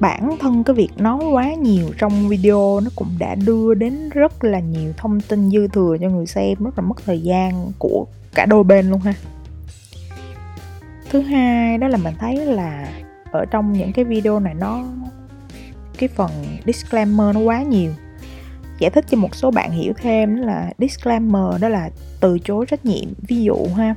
Bản 0.00 0.36
thân 0.40 0.64
cái 0.64 0.74
việc 0.74 0.90
nói 0.96 1.24
quá 1.32 1.54
nhiều 1.54 1.86
trong 1.98 2.28
video 2.28 2.80
nó 2.80 2.90
cũng 2.96 3.08
đã 3.18 3.34
đưa 3.34 3.74
đến 3.74 4.08
rất 4.08 4.44
là 4.44 4.60
nhiều 4.60 4.92
thông 4.96 5.20
tin 5.20 5.50
dư 5.50 5.68
thừa 5.68 5.96
cho 6.00 6.08
người 6.08 6.26
xem, 6.26 6.64
rất 6.64 6.78
là 6.78 6.84
mất 6.84 6.96
thời 7.06 7.20
gian 7.20 7.72
của 7.78 8.06
cả 8.34 8.46
đôi 8.46 8.64
bên 8.64 8.90
luôn 8.90 9.00
ha. 9.00 9.14
Thứ 11.10 11.20
hai 11.20 11.78
đó 11.78 11.88
là 11.88 11.96
mình 11.96 12.14
thấy 12.18 12.36
là 12.36 12.88
ở 13.32 13.44
trong 13.44 13.72
những 13.72 13.92
cái 13.92 14.04
video 14.04 14.40
này 14.40 14.54
nó 14.54 14.84
cái 15.98 16.08
phần 16.08 16.30
disclaimer 16.66 17.34
nó 17.34 17.40
quá 17.40 17.62
nhiều. 17.62 17.92
Giải 18.78 18.90
thích 18.90 19.04
cho 19.10 19.16
một 19.16 19.34
số 19.34 19.50
bạn 19.50 19.70
hiểu 19.70 19.92
thêm 19.96 20.36
đó 20.36 20.42
là 20.42 20.72
disclaimer 20.78 21.60
đó 21.60 21.68
là 21.68 21.90
từ 22.20 22.38
chối 22.38 22.66
trách 22.66 22.84
nhiệm. 22.84 23.08
Ví 23.28 23.42
dụ 23.42 23.56
ha, 23.76 23.94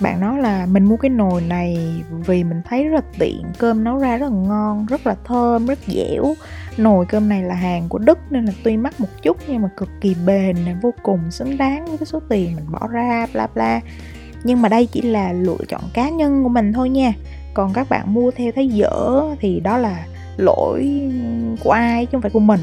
bạn 0.00 0.20
nói 0.20 0.38
là 0.38 0.66
mình 0.66 0.84
mua 0.84 0.96
cái 0.96 1.08
nồi 1.08 1.40
này 1.40 1.78
vì 2.26 2.44
mình 2.44 2.60
thấy 2.68 2.84
rất 2.84 2.94
là 2.94 3.10
tiện, 3.18 3.42
cơm 3.58 3.84
nấu 3.84 3.98
ra 3.98 4.16
rất 4.16 4.32
là 4.32 4.38
ngon, 4.38 4.86
rất 4.86 5.06
là 5.06 5.16
thơm, 5.24 5.66
rất 5.66 5.78
dẻo. 5.86 6.34
Nồi 6.76 7.06
cơm 7.08 7.28
này 7.28 7.42
là 7.42 7.54
hàng 7.54 7.88
của 7.88 7.98
đức 7.98 8.18
nên 8.30 8.44
là 8.44 8.52
tuy 8.62 8.76
mắc 8.76 9.00
một 9.00 9.08
chút 9.22 9.36
nhưng 9.48 9.62
mà 9.62 9.68
cực 9.76 9.88
kỳ 10.00 10.16
bền 10.26 10.56
vô 10.82 10.94
cùng 11.02 11.30
xứng 11.30 11.58
đáng 11.58 11.86
với 11.86 11.98
cái 11.98 12.06
số 12.06 12.20
tiền 12.28 12.56
mình 12.56 12.64
bỏ 12.70 12.88
ra, 12.88 13.26
bla 13.32 13.46
bla. 13.54 13.80
Nhưng 14.44 14.62
mà 14.62 14.68
đây 14.68 14.86
chỉ 14.86 15.02
là 15.02 15.32
lựa 15.32 15.58
chọn 15.68 15.82
cá 15.94 16.08
nhân 16.08 16.42
của 16.42 16.48
mình 16.48 16.72
thôi 16.72 16.88
nha. 16.88 17.12
Còn 17.54 17.72
các 17.72 17.88
bạn 17.88 18.14
mua 18.14 18.30
theo 18.30 18.52
thấy 18.54 18.68
dở 18.68 19.22
thì 19.40 19.60
đó 19.60 19.78
là 19.78 20.06
lỗi 20.38 21.10
của 21.64 21.70
ai 21.70 22.06
chứ 22.06 22.10
không 22.12 22.22
phải 22.22 22.30
của 22.30 22.40
mình. 22.40 22.60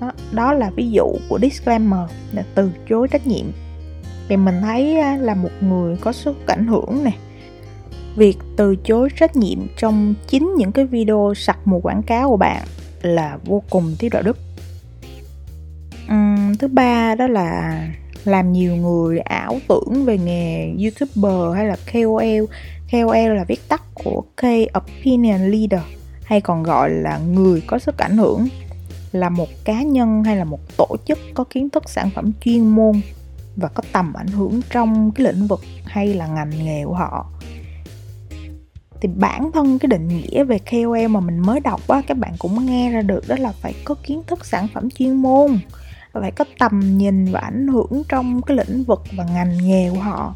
Đó, 0.00 0.12
đó 0.32 0.52
là 0.52 0.70
ví 0.76 0.90
dụ 0.90 1.06
của 1.28 1.38
disclaimer 1.42 2.00
là 2.32 2.44
từ 2.54 2.70
chối 2.88 3.08
trách 3.08 3.26
nhiệm. 3.26 3.46
Thì 4.28 4.36
mình 4.36 4.54
thấy 4.60 4.96
là 5.18 5.34
một 5.34 5.50
người 5.60 5.96
có 6.00 6.12
sức 6.12 6.46
ảnh 6.46 6.66
hưởng 6.66 7.04
này 7.04 7.16
việc 8.16 8.38
từ 8.56 8.76
chối 8.84 9.08
trách 9.16 9.36
nhiệm 9.36 9.58
trong 9.76 10.14
chính 10.28 10.54
những 10.56 10.72
cái 10.72 10.84
video 10.84 11.32
sặc 11.36 11.58
mùi 11.64 11.80
quảng 11.80 12.02
cáo 12.02 12.28
của 12.28 12.36
bạn 12.36 12.62
là 13.02 13.38
vô 13.44 13.62
cùng 13.70 13.96
thiếu 13.98 14.10
đạo 14.12 14.22
đức. 14.22 14.38
Uhm, 16.12 16.54
thứ 16.54 16.68
ba 16.68 17.14
đó 17.14 17.26
là 17.26 17.88
làm 18.24 18.52
nhiều 18.52 18.76
người 18.76 19.18
ảo 19.18 19.58
tưởng 19.68 20.04
về 20.04 20.18
nghề 20.18 20.74
youtuber 20.84 21.56
hay 21.56 21.66
là 21.66 21.76
KOL 21.92 22.44
KOL 22.92 23.36
là 23.36 23.44
viết 23.48 23.68
tắt 23.68 23.82
của 23.94 24.22
Key 24.36 24.66
Opinion 24.78 25.50
Leader 25.50 25.80
hay 26.32 26.40
còn 26.40 26.62
gọi 26.62 26.90
là 26.90 27.18
người 27.18 27.62
có 27.66 27.78
sức 27.78 27.98
ảnh 27.98 28.16
hưởng, 28.16 28.48
là 29.12 29.28
một 29.28 29.48
cá 29.64 29.82
nhân 29.82 30.24
hay 30.24 30.36
là 30.36 30.44
một 30.44 30.60
tổ 30.76 30.96
chức 31.06 31.18
có 31.34 31.44
kiến 31.44 31.70
thức 31.70 31.88
sản 31.88 32.10
phẩm 32.14 32.32
chuyên 32.44 32.68
môn 32.68 33.00
và 33.56 33.68
có 33.68 33.82
tầm 33.92 34.12
ảnh 34.12 34.26
hưởng 34.26 34.60
trong 34.70 35.10
cái 35.10 35.26
lĩnh 35.26 35.46
vực 35.46 35.60
hay 35.84 36.14
là 36.14 36.26
ngành 36.26 36.50
nghề 36.64 36.84
của 36.84 36.94
họ. 36.94 37.30
Thì 39.00 39.08
bản 39.08 39.52
thân 39.52 39.78
cái 39.78 39.86
định 39.88 40.08
nghĩa 40.08 40.44
về 40.44 40.58
KOL 40.58 41.08
mà 41.08 41.20
mình 41.20 41.38
mới 41.38 41.60
đọc 41.60 41.88
á, 41.88 42.02
các 42.06 42.16
bạn 42.16 42.32
cũng 42.38 42.66
nghe 42.66 42.90
ra 42.90 43.02
được 43.02 43.28
đó 43.28 43.36
là 43.38 43.52
phải 43.52 43.74
có 43.84 43.94
kiến 43.94 44.22
thức 44.26 44.44
sản 44.44 44.68
phẩm 44.74 44.90
chuyên 44.90 45.14
môn, 45.14 45.58
phải 46.12 46.30
có 46.30 46.44
tầm 46.58 46.98
nhìn 46.98 47.32
và 47.32 47.40
ảnh 47.40 47.68
hưởng 47.68 48.02
trong 48.08 48.42
cái 48.42 48.56
lĩnh 48.56 48.84
vực 48.84 49.02
và 49.16 49.24
ngành 49.24 49.66
nghề 49.66 49.90
của 49.90 50.00
họ. 50.00 50.34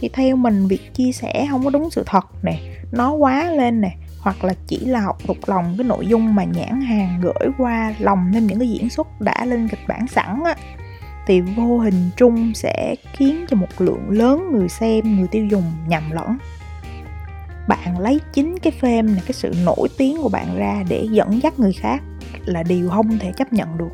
Thì 0.00 0.08
theo 0.12 0.36
mình, 0.36 0.66
việc 0.66 0.94
chia 0.94 1.12
sẻ 1.12 1.46
không 1.50 1.64
có 1.64 1.70
đúng 1.70 1.90
sự 1.90 2.02
thật 2.06 2.26
nè, 2.42 2.58
nó 2.92 3.12
quá 3.12 3.50
lên 3.50 3.80
nè 3.80 3.96
hoặc 4.20 4.44
là 4.44 4.54
chỉ 4.66 4.78
là 4.78 5.00
học 5.00 5.18
thuộc 5.26 5.48
lòng 5.48 5.74
cái 5.78 5.84
nội 5.84 6.06
dung 6.06 6.34
mà 6.34 6.44
nhãn 6.44 6.80
hàng 6.80 7.20
gửi 7.22 7.50
qua 7.58 7.94
lòng 7.98 8.30
thêm 8.32 8.46
những 8.46 8.58
cái 8.58 8.68
diễn 8.68 8.90
xuất 8.90 9.20
đã 9.20 9.44
lên 9.44 9.68
kịch 9.68 9.88
bản 9.88 10.06
sẵn 10.06 10.40
á, 10.44 10.54
thì 11.26 11.40
vô 11.40 11.78
hình 11.78 12.10
chung 12.16 12.54
sẽ 12.54 12.94
khiến 13.12 13.44
cho 13.48 13.56
một 13.56 13.66
lượng 13.78 14.10
lớn 14.10 14.48
người 14.52 14.68
xem, 14.68 15.16
người 15.16 15.28
tiêu 15.28 15.46
dùng 15.46 15.64
nhầm 15.88 16.10
lẫn. 16.10 16.38
Bạn 17.68 17.98
lấy 17.98 18.20
chính 18.32 18.58
cái 18.58 18.72
phim 18.80 19.06
này, 19.06 19.22
cái 19.26 19.32
sự 19.32 19.52
nổi 19.64 19.88
tiếng 19.98 20.16
của 20.22 20.28
bạn 20.28 20.56
ra 20.56 20.84
để 20.88 21.08
dẫn 21.10 21.42
dắt 21.42 21.58
người 21.58 21.72
khác 21.72 22.02
là 22.44 22.62
điều 22.62 22.90
không 22.90 23.18
thể 23.18 23.32
chấp 23.36 23.52
nhận 23.52 23.78
được. 23.78 23.90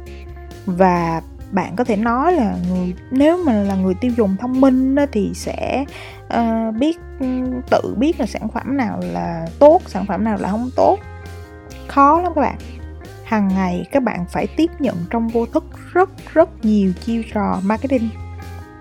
Và 0.66 1.22
bạn 1.50 1.76
có 1.76 1.84
thể 1.84 1.96
nói 1.96 2.32
là 2.32 2.56
người 2.68 2.94
nếu 3.10 3.44
mà 3.44 3.52
là 3.52 3.74
người 3.74 3.94
tiêu 3.94 4.12
dùng 4.16 4.36
thông 4.40 4.60
minh 4.60 4.94
đó, 4.94 5.06
thì 5.12 5.30
sẽ 5.34 5.84
uh, 6.34 6.74
biết 6.78 6.98
ừ, 7.20 7.26
tự 7.70 7.94
biết 7.98 8.20
là 8.20 8.26
sản 8.26 8.48
phẩm 8.48 8.76
nào 8.76 9.00
là 9.02 9.46
tốt 9.58 9.80
sản 9.86 10.06
phẩm 10.06 10.24
nào 10.24 10.38
là 10.40 10.50
không 10.50 10.70
tốt. 10.76 10.98
Khó 11.88 12.20
lắm 12.20 12.32
các 12.34 12.40
bạn. 12.40 12.58
Hàng 13.24 13.48
ngày 13.48 13.86
các 13.92 14.02
bạn 14.02 14.24
phải 14.30 14.46
tiếp 14.46 14.70
nhận 14.78 14.96
trong 15.10 15.28
vô 15.28 15.46
thức 15.46 15.64
rất 15.92 16.10
rất 16.34 16.64
nhiều 16.64 16.92
chiêu 17.04 17.22
trò 17.34 17.60
marketing. 17.64 18.08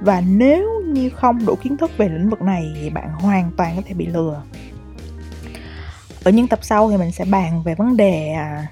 Và 0.01 0.21
nếu 0.21 0.81
như 0.85 1.09
không 1.09 1.45
đủ 1.45 1.55
kiến 1.55 1.77
thức 1.77 1.91
về 1.97 2.09
lĩnh 2.09 2.29
vực 2.29 2.41
này 2.41 2.71
thì 2.75 2.89
bạn 2.89 3.09
hoàn 3.09 3.51
toàn 3.57 3.75
có 3.75 3.81
thể 3.85 3.93
bị 3.93 4.05
lừa. 4.05 4.41
Ở 6.23 6.31
những 6.31 6.47
tập 6.47 6.59
sau 6.61 6.91
thì 6.91 6.97
mình 6.97 7.11
sẽ 7.11 7.25
bàn 7.25 7.63
về 7.63 7.75
vấn 7.75 7.97
đề 7.97 8.31
à, 8.31 8.67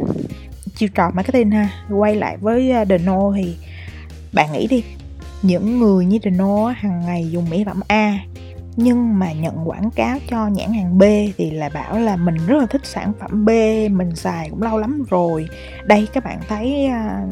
chiêu 0.75 0.89
trò 0.95 1.11
marketing 1.13 1.51
ha. 1.51 1.69
Quay 1.89 2.15
lại 2.15 2.37
với 2.37 2.71
à, 2.71 2.85
thì 3.35 3.57
bạn 4.33 4.51
nghĩ 4.51 4.67
đi, 4.67 4.83
những 5.41 5.79
người 5.79 6.05
như 6.05 6.19
Dino 6.23 6.67
hàng 6.67 7.01
ngày 7.05 7.31
dùng 7.31 7.49
mỹ 7.49 7.63
phẩm 7.63 7.79
A, 7.87 8.19
nhưng 8.75 9.19
mà 9.19 9.31
nhận 9.31 9.69
quảng 9.69 9.91
cáo 9.91 10.17
cho 10.29 10.47
nhãn 10.47 10.73
hàng 10.73 10.97
B 10.97 11.03
thì 11.37 11.51
là 11.51 11.69
bảo 11.69 11.99
là 11.99 12.15
mình 12.15 12.35
rất 12.47 12.57
là 12.59 12.65
thích 12.65 12.85
sản 12.85 13.13
phẩm 13.19 13.45
B, 13.45 13.49
mình 13.91 14.15
xài 14.15 14.49
cũng 14.49 14.61
lâu 14.61 14.77
lắm 14.77 15.03
rồi. 15.09 15.47
Đây, 15.85 16.07
các 16.13 16.23
bạn 16.23 16.39
thấy 16.47 16.85
à, 16.85 17.25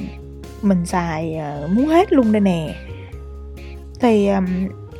mình 0.62 0.86
xài 0.86 1.36
à, 1.36 1.62
muốn 1.74 1.88
hết 1.88 2.14
luôn 2.14 2.32
đây 2.32 2.42
nè. 2.42 2.76
Thì 4.00 4.30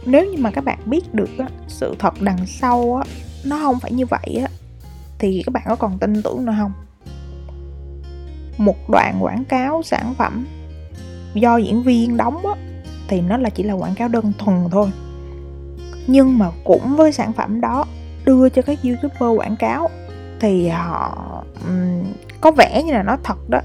nếu 0.06 0.26
như 0.26 0.38
mà 0.38 0.52
các 0.52 0.64
bạn 0.64 0.80
biết 0.86 1.14
được 1.14 1.30
sự 1.68 1.96
thật 2.00 2.14
đằng 2.22 2.46
sau 2.46 3.04
nó 3.46 3.60
không 3.60 3.80
phải 3.80 3.92
như 3.92 4.06
vậy 4.06 4.44
thì 5.20 5.44
các 5.46 5.54
bạn 5.54 5.64
có 5.68 5.76
còn 5.76 6.00
tin 6.00 6.22
tưởng 6.24 6.46
nữa 6.46 6.56
không? 6.58 6.72
Một 8.58 8.90
đoạn 8.90 9.24
quảng 9.24 9.46
cáo 9.46 9.84
sản 9.84 10.14
phẩm 10.18 10.48
do 11.34 11.58
diễn 11.58 11.84
viên 11.84 12.18
đóng 12.18 12.46
á, 12.46 12.54
thì 13.08 13.22
nó 13.22 13.38
là 13.38 13.50
chỉ 13.50 13.64
là 13.64 13.74
quảng 13.74 13.96
cáo 13.96 14.08
đơn 14.08 14.34
thuần 14.38 14.58
thôi. 14.72 14.92
Nhưng 16.08 16.38
mà 16.38 16.50
cũng 16.64 16.96
với 16.96 17.12
sản 17.12 17.34
phẩm 17.34 17.62
đó 17.62 17.86
đưa 18.26 18.50
cho 18.50 18.62
các 18.62 18.80
youtuber 18.84 19.40
quảng 19.40 19.56
cáo 19.56 19.90
thì 20.40 20.68
họ 20.68 21.18
um, 21.68 22.04
có 22.42 22.52
vẻ 22.52 22.84
như 22.84 22.94
là 22.94 23.04
nó 23.04 23.18
thật 23.24 23.50
đó 23.50 23.60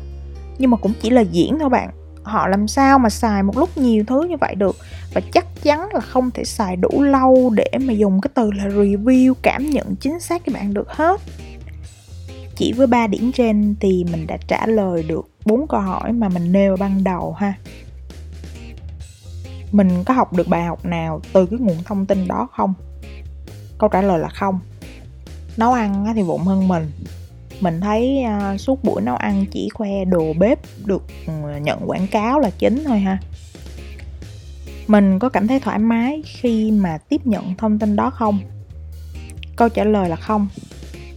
nhưng 0.59 0.71
mà 0.71 0.77
cũng 0.77 0.93
chỉ 1.01 1.11
là 1.11 1.21
diễn 1.21 1.59
thôi 1.59 1.69
bạn. 1.69 1.91
Họ 2.23 2.49
làm 2.49 2.69
sao 2.69 2.99
mà 2.99 3.09
xài 3.09 3.43
một 3.43 3.59
lúc 3.59 3.79
nhiều 3.79 4.05
thứ 4.07 4.23
như 4.23 4.37
vậy 4.41 4.55
được 4.55 4.77
và 5.15 5.21
chắc 5.33 5.47
chắn 5.63 5.89
là 5.93 6.01
không 6.01 6.31
thể 6.31 6.45
xài 6.45 6.77
đủ 6.77 7.03
lâu 7.03 7.51
để 7.55 7.71
mà 7.81 7.93
dùng 7.93 8.21
cái 8.21 8.31
từ 8.35 8.51
là 8.53 8.65
review 8.65 9.35
cảm 9.43 9.71
nhận 9.71 9.97
chính 9.97 10.21
xác 10.21 10.45
các 10.45 10.55
bạn 10.55 10.75
được 10.75 10.91
hết 10.91 11.21
chỉ 12.57 12.73
với 12.73 12.87
ba 12.87 13.07
điểm 13.07 13.33
trên 13.33 13.75
thì 13.81 14.05
mình 14.13 14.27
đã 14.27 14.37
trả 14.49 14.67
lời 14.67 15.03
được 15.03 15.29
bốn 15.45 15.67
câu 15.69 15.81
hỏi 15.81 16.13
mà 16.13 16.29
mình 16.29 16.53
nêu 16.53 16.77
ban 16.77 17.05
đầu 17.05 17.33
ha. 17.33 17.55
Mình 19.73 20.05
có 20.05 20.15
học 20.15 20.33
được 20.33 20.49
bài 20.49 20.65
học 20.65 20.85
nào 20.85 21.21
từ 21.33 21.47
cái 21.47 21.59
nguồn 21.59 21.77
thông 21.85 22.07
tin 22.07 22.29
đó 22.29 22.49
không? 22.53 22.75
Câu 23.79 23.89
trả 23.89 24.03
lời 24.03 24.19
là 24.19 24.29
không. 24.29 24.59
Nấu 25.57 25.73
ăn 25.73 26.07
thì 26.15 26.23
vụng 26.23 26.43
hơn 26.43 26.69
mình. 26.69 26.91
Mình 27.61 27.81
thấy 27.81 28.23
à, 28.23 28.57
suốt 28.59 28.85
buổi 28.85 29.03
nấu 29.03 29.17
ăn 29.17 29.45
chỉ 29.51 29.69
khoe 29.75 30.05
đồ 30.05 30.33
bếp 30.39 30.59
được 30.85 31.03
ừ, 31.27 31.33
nhận 31.63 31.91
quảng 31.91 32.07
cáo 32.07 32.41
là 32.41 32.51
chính 32.59 32.85
thôi 32.85 32.99
ha. 32.99 33.19
Mình 34.87 35.19
có 35.19 35.29
cảm 35.29 35.47
thấy 35.47 35.61
thoải 35.61 35.79
mái 35.79 36.23
khi 36.27 36.71
mà 36.71 36.99
tiếp 36.99 37.27
nhận 37.27 37.57
thông 37.57 37.79
tin 37.79 37.97
đó 37.97 38.11
không? 38.11 38.39
Câu 39.57 39.69
trả 39.69 39.85
lời 39.85 40.09
là 40.09 40.17
không 40.17 40.49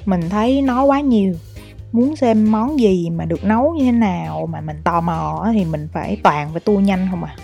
mình 0.10 0.30
thấy 0.30 0.62
nó 0.62 0.84
quá 0.84 1.02
nhiều. 1.02 1.34
Muốn 1.92 2.16
xem 2.16 2.52
món 2.52 2.80
gì 2.80 3.10
mà 3.10 3.26
được 3.26 3.44
nấu 3.44 3.74
như 3.74 3.86
thế 3.86 3.92
nào 3.92 4.48
mà 4.52 4.62
mình 4.62 4.78
tò 4.84 5.02
mò 5.02 5.50
thì 5.54 5.66
mình 5.66 5.88
phải 5.94 6.18
toàn 6.24 6.50
phải 6.52 6.60
tua 6.60 6.80
nhanh 6.80 7.08
không 7.12 7.24
à. 7.24 7.36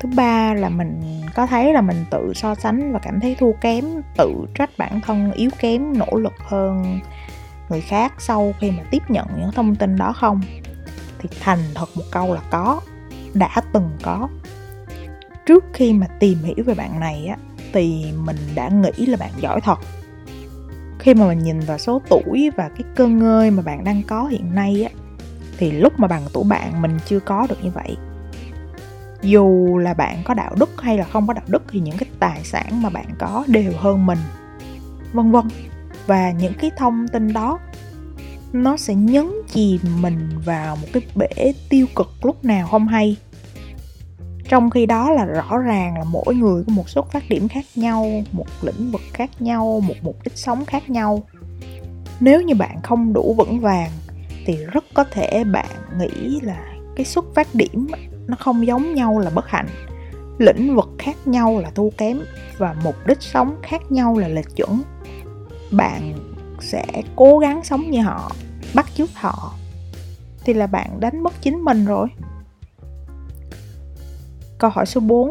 Thứ 0.00 0.08
ba 0.16 0.54
là 0.54 0.68
mình 0.68 1.22
có 1.34 1.46
thấy 1.46 1.72
là 1.72 1.80
mình 1.80 2.04
tự 2.10 2.32
so 2.34 2.54
sánh 2.54 2.92
và 2.92 2.98
cảm 2.98 3.20
thấy 3.20 3.34
thua 3.34 3.52
kém, 3.52 3.84
tự 4.16 4.34
trách 4.54 4.70
bản 4.78 5.00
thân 5.00 5.32
yếu 5.32 5.50
kém, 5.58 5.98
nỗ 5.98 6.16
lực 6.16 6.34
hơn 6.38 7.00
người 7.68 7.80
khác 7.80 8.12
sau 8.18 8.54
khi 8.60 8.70
mà 8.70 8.82
tiếp 8.90 9.02
nhận 9.08 9.26
những 9.38 9.52
thông 9.52 9.74
tin 9.74 9.96
đó 9.96 10.12
không? 10.12 10.40
Thì 11.18 11.28
thành 11.40 11.58
thật 11.74 11.88
một 11.94 12.04
câu 12.10 12.34
là 12.34 12.40
có, 12.50 12.80
đã 13.34 13.50
từng 13.72 13.90
có. 14.02 14.28
Trước 15.46 15.64
khi 15.72 15.92
mà 15.92 16.06
tìm 16.20 16.38
hiểu 16.38 16.64
về 16.66 16.74
bạn 16.74 17.00
này 17.00 17.26
á 17.26 17.36
thì 17.72 18.12
mình 18.24 18.36
đã 18.54 18.68
nghĩ 18.68 19.06
là 19.06 19.16
bạn 19.16 19.30
giỏi 19.40 19.60
thật 19.60 19.78
khi 21.04 21.14
mà 21.14 21.26
mình 21.26 21.38
nhìn 21.38 21.60
vào 21.60 21.78
số 21.78 22.02
tuổi 22.10 22.50
và 22.56 22.68
cái 22.68 22.82
cơ 22.96 23.06
ngơi 23.06 23.50
mà 23.50 23.62
bạn 23.62 23.84
đang 23.84 24.02
có 24.02 24.24
hiện 24.24 24.54
nay 24.54 24.82
á, 24.82 24.90
thì 25.58 25.70
lúc 25.72 25.92
mà 26.00 26.08
bằng 26.08 26.22
tuổi 26.32 26.44
bạn 26.44 26.82
mình 26.82 26.98
chưa 27.06 27.20
có 27.20 27.46
được 27.50 27.56
như 27.62 27.70
vậy. 27.70 27.96
Dù 29.22 29.78
là 29.78 29.94
bạn 29.94 30.22
có 30.24 30.34
đạo 30.34 30.54
đức 30.58 30.82
hay 30.82 30.98
là 30.98 31.04
không 31.04 31.26
có 31.26 31.32
đạo 31.32 31.44
đức 31.48 31.62
thì 31.72 31.80
những 31.80 31.96
cái 31.96 32.08
tài 32.18 32.44
sản 32.44 32.82
mà 32.82 32.90
bạn 32.90 33.06
có 33.18 33.44
đều 33.46 33.72
hơn 33.78 34.06
mình, 34.06 34.18
vân 35.12 35.30
vân. 35.30 35.44
Và 36.06 36.30
những 36.30 36.54
cái 36.54 36.70
thông 36.76 37.08
tin 37.08 37.32
đó, 37.32 37.58
nó 38.52 38.76
sẽ 38.76 38.94
nhấn 38.94 39.30
chìm 39.48 39.80
mình 40.00 40.28
vào 40.44 40.76
một 40.76 40.88
cái 40.92 41.02
bể 41.14 41.52
tiêu 41.68 41.86
cực 41.96 42.10
lúc 42.22 42.44
nào 42.44 42.66
không 42.66 42.88
hay 42.88 43.16
trong 44.48 44.70
khi 44.70 44.86
đó 44.86 45.10
là 45.10 45.24
rõ 45.24 45.58
ràng 45.58 45.98
là 45.98 46.04
mỗi 46.04 46.34
người 46.34 46.64
có 46.66 46.72
một 46.72 46.88
xuất 46.88 47.12
phát 47.12 47.22
điểm 47.28 47.48
khác 47.48 47.64
nhau, 47.74 48.22
một 48.32 48.46
lĩnh 48.62 48.90
vực 48.90 49.02
khác 49.12 49.30
nhau, 49.38 49.80
một 49.80 49.94
mục 50.02 50.16
đích 50.24 50.36
sống 50.36 50.64
khác 50.64 50.90
nhau. 50.90 51.22
Nếu 52.20 52.42
như 52.42 52.54
bạn 52.54 52.82
không 52.82 53.12
đủ 53.12 53.34
vững 53.38 53.60
vàng, 53.60 53.90
thì 54.46 54.56
rất 54.72 54.84
có 54.94 55.04
thể 55.04 55.44
bạn 55.44 55.66
nghĩ 55.98 56.40
là 56.40 56.64
cái 56.96 57.06
xuất 57.06 57.24
phát 57.34 57.54
điểm 57.54 57.86
nó 58.26 58.36
không 58.36 58.66
giống 58.66 58.94
nhau 58.94 59.18
là 59.18 59.30
bất 59.30 59.48
hạnh. 59.48 59.66
Lĩnh 60.38 60.76
vực 60.76 60.90
khác 60.98 61.16
nhau 61.24 61.58
là 61.58 61.70
thua 61.70 61.90
kém 61.90 62.20
và 62.58 62.74
mục 62.84 63.06
đích 63.06 63.22
sống 63.22 63.56
khác 63.62 63.92
nhau 63.92 64.18
là 64.18 64.28
lệch 64.28 64.56
chuẩn. 64.56 64.82
Bạn 65.70 66.14
sẽ 66.60 66.86
cố 67.16 67.38
gắng 67.38 67.64
sống 67.64 67.90
như 67.90 68.00
họ, 68.00 68.32
bắt 68.74 68.86
chước 68.94 69.10
họ. 69.14 69.52
Thì 70.44 70.54
là 70.54 70.66
bạn 70.66 71.00
đánh 71.00 71.22
mất 71.22 71.32
chính 71.40 71.64
mình 71.64 71.84
rồi 71.84 72.08
câu 74.58 74.70
hỏi 74.70 74.86
số 74.86 75.00
4 75.00 75.30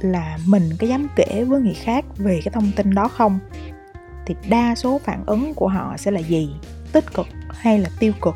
là 0.00 0.38
mình 0.46 0.62
có 0.80 0.86
dám 0.86 1.08
kể 1.16 1.44
với 1.48 1.60
người 1.60 1.74
khác 1.74 2.04
về 2.16 2.40
cái 2.44 2.52
thông 2.52 2.70
tin 2.76 2.94
đó 2.94 3.08
không? 3.08 3.38
Thì 4.26 4.34
đa 4.48 4.74
số 4.74 5.00
phản 5.04 5.26
ứng 5.26 5.54
của 5.54 5.68
họ 5.68 5.96
sẽ 5.98 6.10
là 6.10 6.20
gì? 6.20 6.50
Tích 6.92 7.14
cực 7.14 7.26
hay 7.48 7.78
là 7.78 7.90
tiêu 7.98 8.12
cực? 8.20 8.34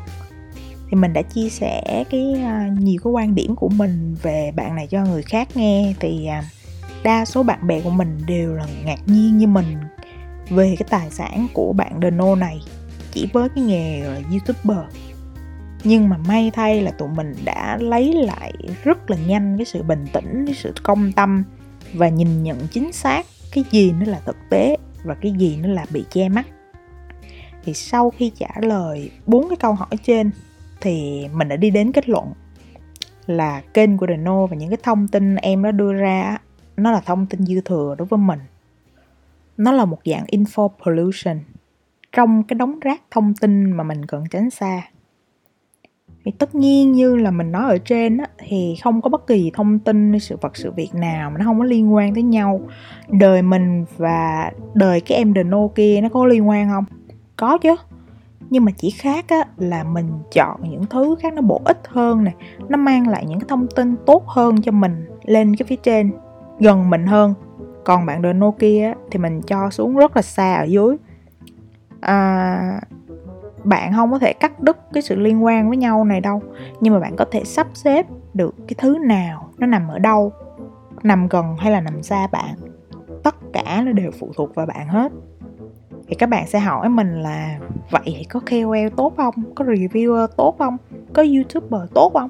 Thì 0.89 0.97
mình 0.97 1.13
đã 1.13 1.21
chia 1.21 1.49
sẻ 1.49 2.03
cái 2.09 2.33
uh, 2.33 2.79
nhiều 2.79 2.99
cái 3.03 3.11
quan 3.11 3.35
điểm 3.35 3.55
của 3.55 3.69
mình 3.69 4.15
về 4.21 4.51
bạn 4.55 4.75
này 4.75 4.87
cho 4.87 5.05
người 5.05 5.21
khác 5.21 5.47
nghe. 5.55 5.93
Thì 5.99 6.27
uh, 6.39 6.45
đa 7.03 7.25
số 7.25 7.43
bạn 7.43 7.67
bè 7.67 7.81
của 7.81 7.89
mình 7.89 8.21
đều 8.27 8.53
là 8.53 8.65
ngạc 8.85 8.99
nhiên 9.05 9.37
như 9.37 9.47
mình 9.47 9.77
về 10.49 10.75
cái 10.79 10.87
tài 10.89 11.11
sản 11.11 11.47
của 11.53 11.73
bạn 11.73 11.99
Deno 12.01 12.35
này. 12.35 12.61
Chỉ 13.11 13.29
với 13.33 13.49
cái 13.55 13.63
nghề 13.63 13.99
là 13.99 14.19
youtuber 14.31 14.85
nhưng 15.87 16.09
mà 16.09 16.17
may 16.17 16.51
thay 16.51 16.81
là 16.81 16.91
tụi 16.91 17.09
mình 17.09 17.33
đã 17.45 17.77
lấy 17.81 18.13
lại 18.13 18.53
rất 18.83 19.09
là 19.09 19.17
nhanh 19.27 19.57
cái 19.57 19.65
sự 19.65 19.83
bình 19.83 20.05
tĩnh, 20.13 20.43
cái 20.45 20.55
sự 20.55 20.73
công 20.83 21.11
tâm 21.11 21.43
và 21.93 22.09
nhìn 22.09 22.43
nhận 22.43 22.57
chính 22.71 22.91
xác 22.91 23.25
cái 23.53 23.63
gì 23.71 23.91
nó 23.91 24.05
là 24.11 24.19
thực 24.25 24.37
tế 24.49 24.77
và 25.03 25.15
cái 25.15 25.31
gì 25.31 25.57
nó 25.63 25.69
là 25.69 25.85
bị 25.93 26.05
che 26.09 26.29
mắt. 26.29 26.45
Thì 27.63 27.73
sau 27.73 28.09
khi 28.09 28.31
trả 28.35 28.49
lời 28.61 29.11
bốn 29.25 29.49
cái 29.49 29.57
câu 29.57 29.73
hỏi 29.73 29.97
trên 30.03 30.31
thì 30.81 31.27
mình 31.33 31.47
đã 31.47 31.55
đi 31.55 31.69
đến 31.69 31.91
kết 31.91 32.09
luận 32.09 32.33
là 33.25 33.61
kênh 33.73 33.97
của 33.97 34.07
Reno 34.07 34.45
và 34.45 34.55
những 34.55 34.69
cái 34.69 34.79
thông 34.83 35.07
tin 35.07 35.35
em 35.35 35.61
nó 35.61 35.71
đưa 35.71 35.93
ra 35.93 36.37
nó 36.77 36.91
là 36.91 36.99
thông 36.99 37.25
tin 37.25 37.45
dư 37.45 37.61
thừa 37.61 37.95
đối 37.97 38.05
với 38.05 38.17
mình. 38.17 38.39
Nó 39.57 39.71
là 39.71 39.85
một 39.85 39.99
dạng 40.05 40.25
info 40.25 40.69
pollution. 40.85 41.39
Trong 42.11 42.43
cái 42.43 42.55
đống 42.55 42.79
rác 42.79 43.01
thông 43.11 43.33
tin 43.33 43.71
mà 43.71 43.83
mình 43.83 44.05
cần 44.05 44.23
tránh 44.31 44.49
xa 44.49 44.81
thì 46.25 46.31
tất 46.31 46.55
nhiên 46.55 46.91
như 46.91 47.15
là 47.15 47.31
mình 47.31 47.51
nói 47.51 47.69
ở 47.69 47.77
trên 47.77 48.17
á, 48.17 48.25
thì 48.37 48.75
không 48.83 49.01
có 49.01 49.09
bất 49.09 49.27
kỳ 49.27 49.51
thông 49.53 49.79
tin 49.79 50.19
sự 50.19 50.37
vật 50.41 50.57
sự 50.57 50.71
việc 50.71 50.89
nào 50.93 51.29
mà 51.29 51.37
nó 51.37 51.45
không 51.45 51.59
có 51.59 51.65
liên 51.65 51.93
quan 51.93 52.13
tới 52.13 52.23
nhau. 52.23 52.61
Đời 53.09 53.41
mình 53.41 53.85
và 53.97 54.51
đời 54.73 55.01
cái 55.01 55.17
em 55.17 55.33
Deno 55.35 55.67
kia 55.67 55.99
nó 56.01 56.09
có 56.09 56.25
liên 56.25 56.49
quan 56.49 56.69
không? 56.69 56.85
Có 57.35 57.57
chứ. 57.57 57.75
Nhưng 58.49 58.65
mà 58.65 58.71
chỉ 58.77 58.89
khác 58.89 59.25
á, 59.27 59.43
là 59.57 59.83
mình 59.83 60.09
chọn 60.33 60.69
những 60.69 60.85
thứ 60.85 61.15
khác 61.19 61.33
nó 61.33 61.41
bổ 61.41 61.61
ích 61.65 61.81
hơn 61.87 62.23
nè 62.23 62.31
nó 62.69 62.77
mang 62.77 63.07
lại 63.07 63.25
những 63.27 63.39
cái 63.39 63.47
thông 63.49 63.67
tin 63.75 63.95
tốt 64.05 64.23
hơn 64.27 64.61
cho 64.61 64.71
mình 64.71 65.05
lên 65.25 65.55
cái 65.55 65.65
phía 65.69 65.75
trên 65.75 66.11
gần 66.59 66.89
mình 66.89 67.05
hơn. 67.05 67.33
Còn 67.83 68.05
bạn 68.05 68.21
Deno 68.21 68.51
kia 68.51 68.93
thì 69.11 69.19
mình 69.19 69.41
cho 69.41 69.69
xuống 69.69 69.95
rất 69.95 70.15
là 70.15 70.21
xa 70.21 70.55
ở 70.55 70.63
dưới. 70.63 70.95
À, 72.01 72.81
bạn 73.65 73.93
không 73.93 74.11
có 74.11 74.19
thể 74.19 74.33
cắt 74.33 74.59
đứt 74.59 74.77
cái 74.93 75.03
sự 75.03 75.15
liên 75.15 75.43
quan 75.43 75.67
với 75.69 75.77
nhau 75.77 76.03
này 76.03 76.21
đâu. 76.21 76.41
Nhưng 76.79 76.93
mà 76.93 76.99
bạn 76.99 77.15
có 77.15 77.25
thể 77.31 77.43
sắp 77.43 77.67
xếp 77.73 78.05
được 78.33 78.55
cái 78.67 78.75
thứ 78.77 78.97
nào 79.01 79.49
nó 79.57 79.67
nằm 79.67 79.87
ở 79.87 79.99
đâu, 79.99 80.31
nằm 81.03 81.27
gần 81.27 81.55
hay 81.57 81.71
là 81.71 81.81
nằm 81.81 82.03
xa 82.03 82.27
bạn. 82.27 82.55
Tất 83.23 83.35
cả 83.53 83.81
nó 83.85 83.91
đều 83.91 84.11
phụ 84.19 84.31
thuộc 84.35 84.55
vào 84.55 84.65
bạn 84.65 84.87
hết. 84.87 85.11
Thì 86.07 86.15
các 86.15 86.29
bạn 86.29 86.47
sẽ 86.47 86.59
hỏi 86.59 86.89
mình 86.89 87.21
là, 87.21 87.59
vậy 87.91 88.01
thì 88.05 88.23
có 88.23 88.39
KOL 88.39 88.87
tốt 88.97 89.13
không? 89.17 89.33
Có 89.55 89.65
reviewer 89.65 90.27
tốt 90.37 90.55
không? 90.59 90.77
Có 91.13 91.23
youtuber 91.23 91.81
tốt 91.93 92.11
không? 92.13 92.29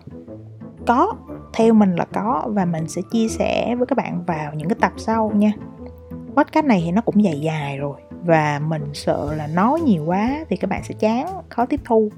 Có, 0.87 1.13
theo 1.53 1.73
mình 1.73 1.95
là 1.95 2.05
có, 2.13 2.43
và 2.47 2.65
mình 2.65 2.87
sẽ 2.87 3.01
chia 3.11 3.27
sẻ 3.27 3.75
với 3.75 3.85
các 3.85 3.97
bạn 3.97 4.23
vào 4.27 4.53
những 4.53 4.69
cái 4.69 4.77
tập 4.81 4.91
sau 4.97 5.31
nha 5.35 5.51
podcast 6.35 6.65
này 6.65 6.81
thì 6.85 6.91
nó 6.91 7.01
cũng 7.01 7.23
dài 7.23 7.39
dài 7.39 7.77
rồi. 7.77 8.01
Và 8.23 8.59
mình 8.67 8.83
sợ 8.93 9.33
là 9.35 9.47
nói 9.47 9.81
nhiều 9.81 10.03
quá 10.05 10.45
thì 10.49 10.55
các 10.57 10.69
bạn 10.69 10.83
sẽ 10.83 10.95
chán, 10.99 11.27
khó 11.49 11.65
tiếp 11.65 11.79
thu. 11.85 12.09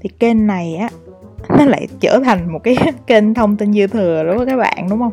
Thì 0.00 0.08
kênh 0.18 0.46
này 0.46 0.76
á, 0.76 0.88
nó 1.48 1.64
lại 1.64 1.86
trở 2.00 2.20
thành 2.24 2.52
một 2.52 2.58
cái 2.64 2.76
kênh 3.06 3.34
thông 3.34 3.56
tin 3.56 3.72
dư 3.72 3.86
thừa 3.86 4.24
đối 4.24 4.36
với 4.36 4.46
các 4.46 4.56
bạn, 4.56 4.86
đúng 4.90 4.98
không? 4.98 5.12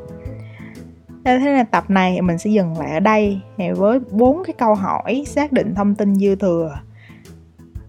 Thế 1.25 1.39
nên 1.39 1.65
tập 1.65 1.89
này 1.89 2.21
mình 2.21 2.37
sẽ 2.37 2.49
dừng 2.49 2.79
lại 2.79 2.91
ở 2.91 2.99
đây 2.99 3.41
với 3.75 3.99
bốn 4.11 4.43
cái 4.43 4.53
câu 4.57 4.75
hỏi 4.75 5.23
xác 5.27 5.51
định 5.51 5.75
thông 5.75 5.95
tin 5.95 6.15
dư 6.15 6.35
thừa. 6.35 6.79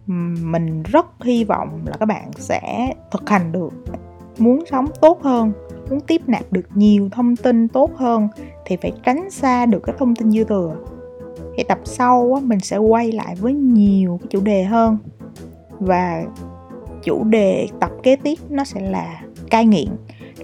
Mình 0.06 0.82
rất 0.82 1.06
hy 1.24 1.44
vọng 1.44 1.82
là 1.86 1.96
các 2.00 2.06
bạn 2.06 2.30
sẽ 2.36 2.92
thực 3.10 3.30
hành 3.30 3.52
được, 3.52 3.72
muốn 4.38 4.64
sống 4.70 4.86
tốt 5.00 5.22
hơn 5.22 5.52
muốn 5.90 6.00
tiếp 6.00 6.20
nạp 6.26 6.52
được 6.52 6.66
nhiều 6.74 7.08
thông 7.12 7.36
tin 7.36 7.68
tốt 7.68 7.90
hơn 7.96 8.28
thì 8.66 8.76
phải 8.76 8.92
tránh 9.04 9.30
xa 9.30 9.66
được 9.66 9.80
cái 9.82 9.94
thông 9.98 10.14
tin 10.14 10.30
dư 10.30 10.44
thừa. 10.44 10.76
Thì 11.56 11.64
tập 11.64 11.78
sau 11.84 12.40
mình 12.44 12.60
sẽ 12.60 12.76
quay 12.76 13.12
lại 13.12 13.34
với 13.34 13.52
nhiều 13.52 14.18
cái 14.22 14.28
chủ 14.30 14.40
đề 14.40 14.64
hơn. 14.64 14.98
Và 15.80 16.24
chủ 17.04 17.24
đề 17.24 17.66
tập 17.80 17.90
kế 18.02 18.16
tiếp 18.16 18.38
nó 18.48 18.64
sẽ 18.64 18.80
là 18.80 19.20
cai 19.50 19.66
nghiện, 19.66 19.88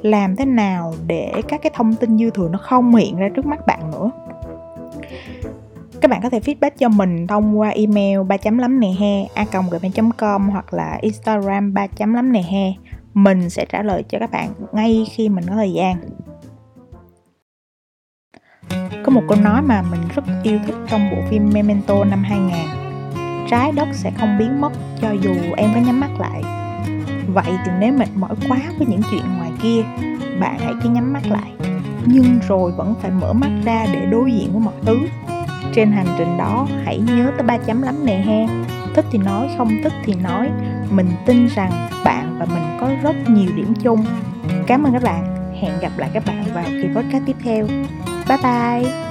làm 0.02 0.36
thế 0.36 0.44
nào 0.44 0.94
để 1.06 1.32
các 1.48 1.62
cái 1.62 1.72
thông 1.74 1.94
tin 1.94 2.18
dư 2.18 2.30
thừa 2.30 2.48
nó 2.48 2.58
không 2.58 2.94
hiện 2.94 3.16
ra 3.16 3.28
trước 3.28 3.46
mắt 3.46 3.66
bạn 3.66 3.90
nữa. 3.90 4.10
Các 6.00 6.10
bạn 6.10 6.20
có 6.22 6.30
thể 6.30 6.40
feedback 6.40 6.70
cho 6.78 6.88
mình 6.88 7.26
thông 7.26 7.58
qua 7.58 7.68
email 7.68 8.22
3 8.22 8.36
lắm 8.58 8.80
nè 8.80 8.88
he, 8.98 9.26
a 9.34 9.44
com 10.18 10.48
hoặc 10.48 10.74
là 10.74 10.98
instagram 11.02 11.74
3 11.74 11.86
lắm 11.98 12.32
nè 12.32 12.42
he 12.42 12.72
mình 13.14 13.50
sẽ 13.50 13.64
trả 13.64 13.82
lời 13.82 14.04
cho 14.08 14.18
các 14.18 14.30
bạn 14.30 14.52
ngay 14.72 15.06
khi 15.10 15.28
mình 15.28 15.44
có 15.48 15.54
thời 15.54 15.72
gian. 15.72 15.96
Có 19.04 19.12
một 19.12 19.22
câu 19.28 19.38
nói 19.40 19.62
mà 19.62 19.82
mình 19.82 20.00
rất 20.14 20.24
yêu 20.42 20.58
thích 20.66 20.74
trong 20.88 21.10
bộ 21.10 21.16
phim 21.30 21.50
Memento 21.54 22.04
năm 22.04 22.22
2000 22.24 22.54
Trái 23.50 23.72
đất 23.72 23.88
sẽ 23.92 24.12
không 24.18 24.38
biến 24.38 24.60
mất 24.60 24.72
cho 25.00 25.10
dù 25.10 25.34
em 25.56 25.70
có 25.74 25.80
nhắm 25.80 26.00
mắt 26.00 26.10
lại. 26.18 26.42
Vậy 27.26 27.52
thì 27.64 27.70
nếu 27.80 27.92
mệt 27.92 28.08
mỏi 28.14 28.34
quá 28.48 28.58
với 28.78 28.86
những 28.86 29.02
chuyện 29.10 29.22
ngoài 29.38 29.50
kia 29.62 29.82
Bạn 30.40 30.58
hãy 30.58 30.74
cứ 30.82 30.88
nhắm 30.88 31.12
mắt 31.12 31.26
lại. 31.26 31.52
Nhưng 32.06 32.38
rồi 32.48 32.72
vẫn 32.72 32.94
phải 33.02 33.10
mở 33.10 33.32
mắt 33.32 33.50
ra 33.64 33.86
để 33.92 34.06
đối 34.06 34.32
diện 34.32 34.52
với 34.52 34.60
mọi 34.60 34.74
thứ. 34.82 34.98
Trên 35.74 35.92
hành 35.92 36.06
trình 36.18 36.36
đó 36.38 36.66
hãy 36.84 36.98
nhớ 36.98 37.32
tới 37.36 37.42
ba 37.42 37.58
chấm 37.58 37.82
lắm 37.82 37.94
nè 38.04 38.16
he. 38.26 38.46
Thích 38.94 39.04
thì 39.10 39.18
nói, 39.18 39.50
không 39.58 39.68
thích 39.84 39.92
thì 40.04 40.14
nói. 40.14 40.50
Mình 40.90 41.10
tin 41.26 41.46
rằng 41.46 41.88
bạn 42.04 42.36
và 42.38 42.44
mình 42.44 42.78
có 42.80 42.90
rất 43.02 43.16
nhiều 43.28 43.50
điểm 43.56 43.74
chung. 43.82 44.04
Cảm 44.66 44.82
ơn 44.82 44.92
các 44.92 45.02
bạn. 45.02 45.52
Hẹn 45.60 45.72
gặp 45.80 45.92
lại 45.96 46.10
các 46.12 46.22
bạn 46.26 46.44
vào 46.54 46.64
kỳ 46.64 46.88
podcast 46.94 47.26
tiếp 47.26 47.36
theo. 47.44 47.66
Bye 48.28 48.38
bye. 48.42 49.09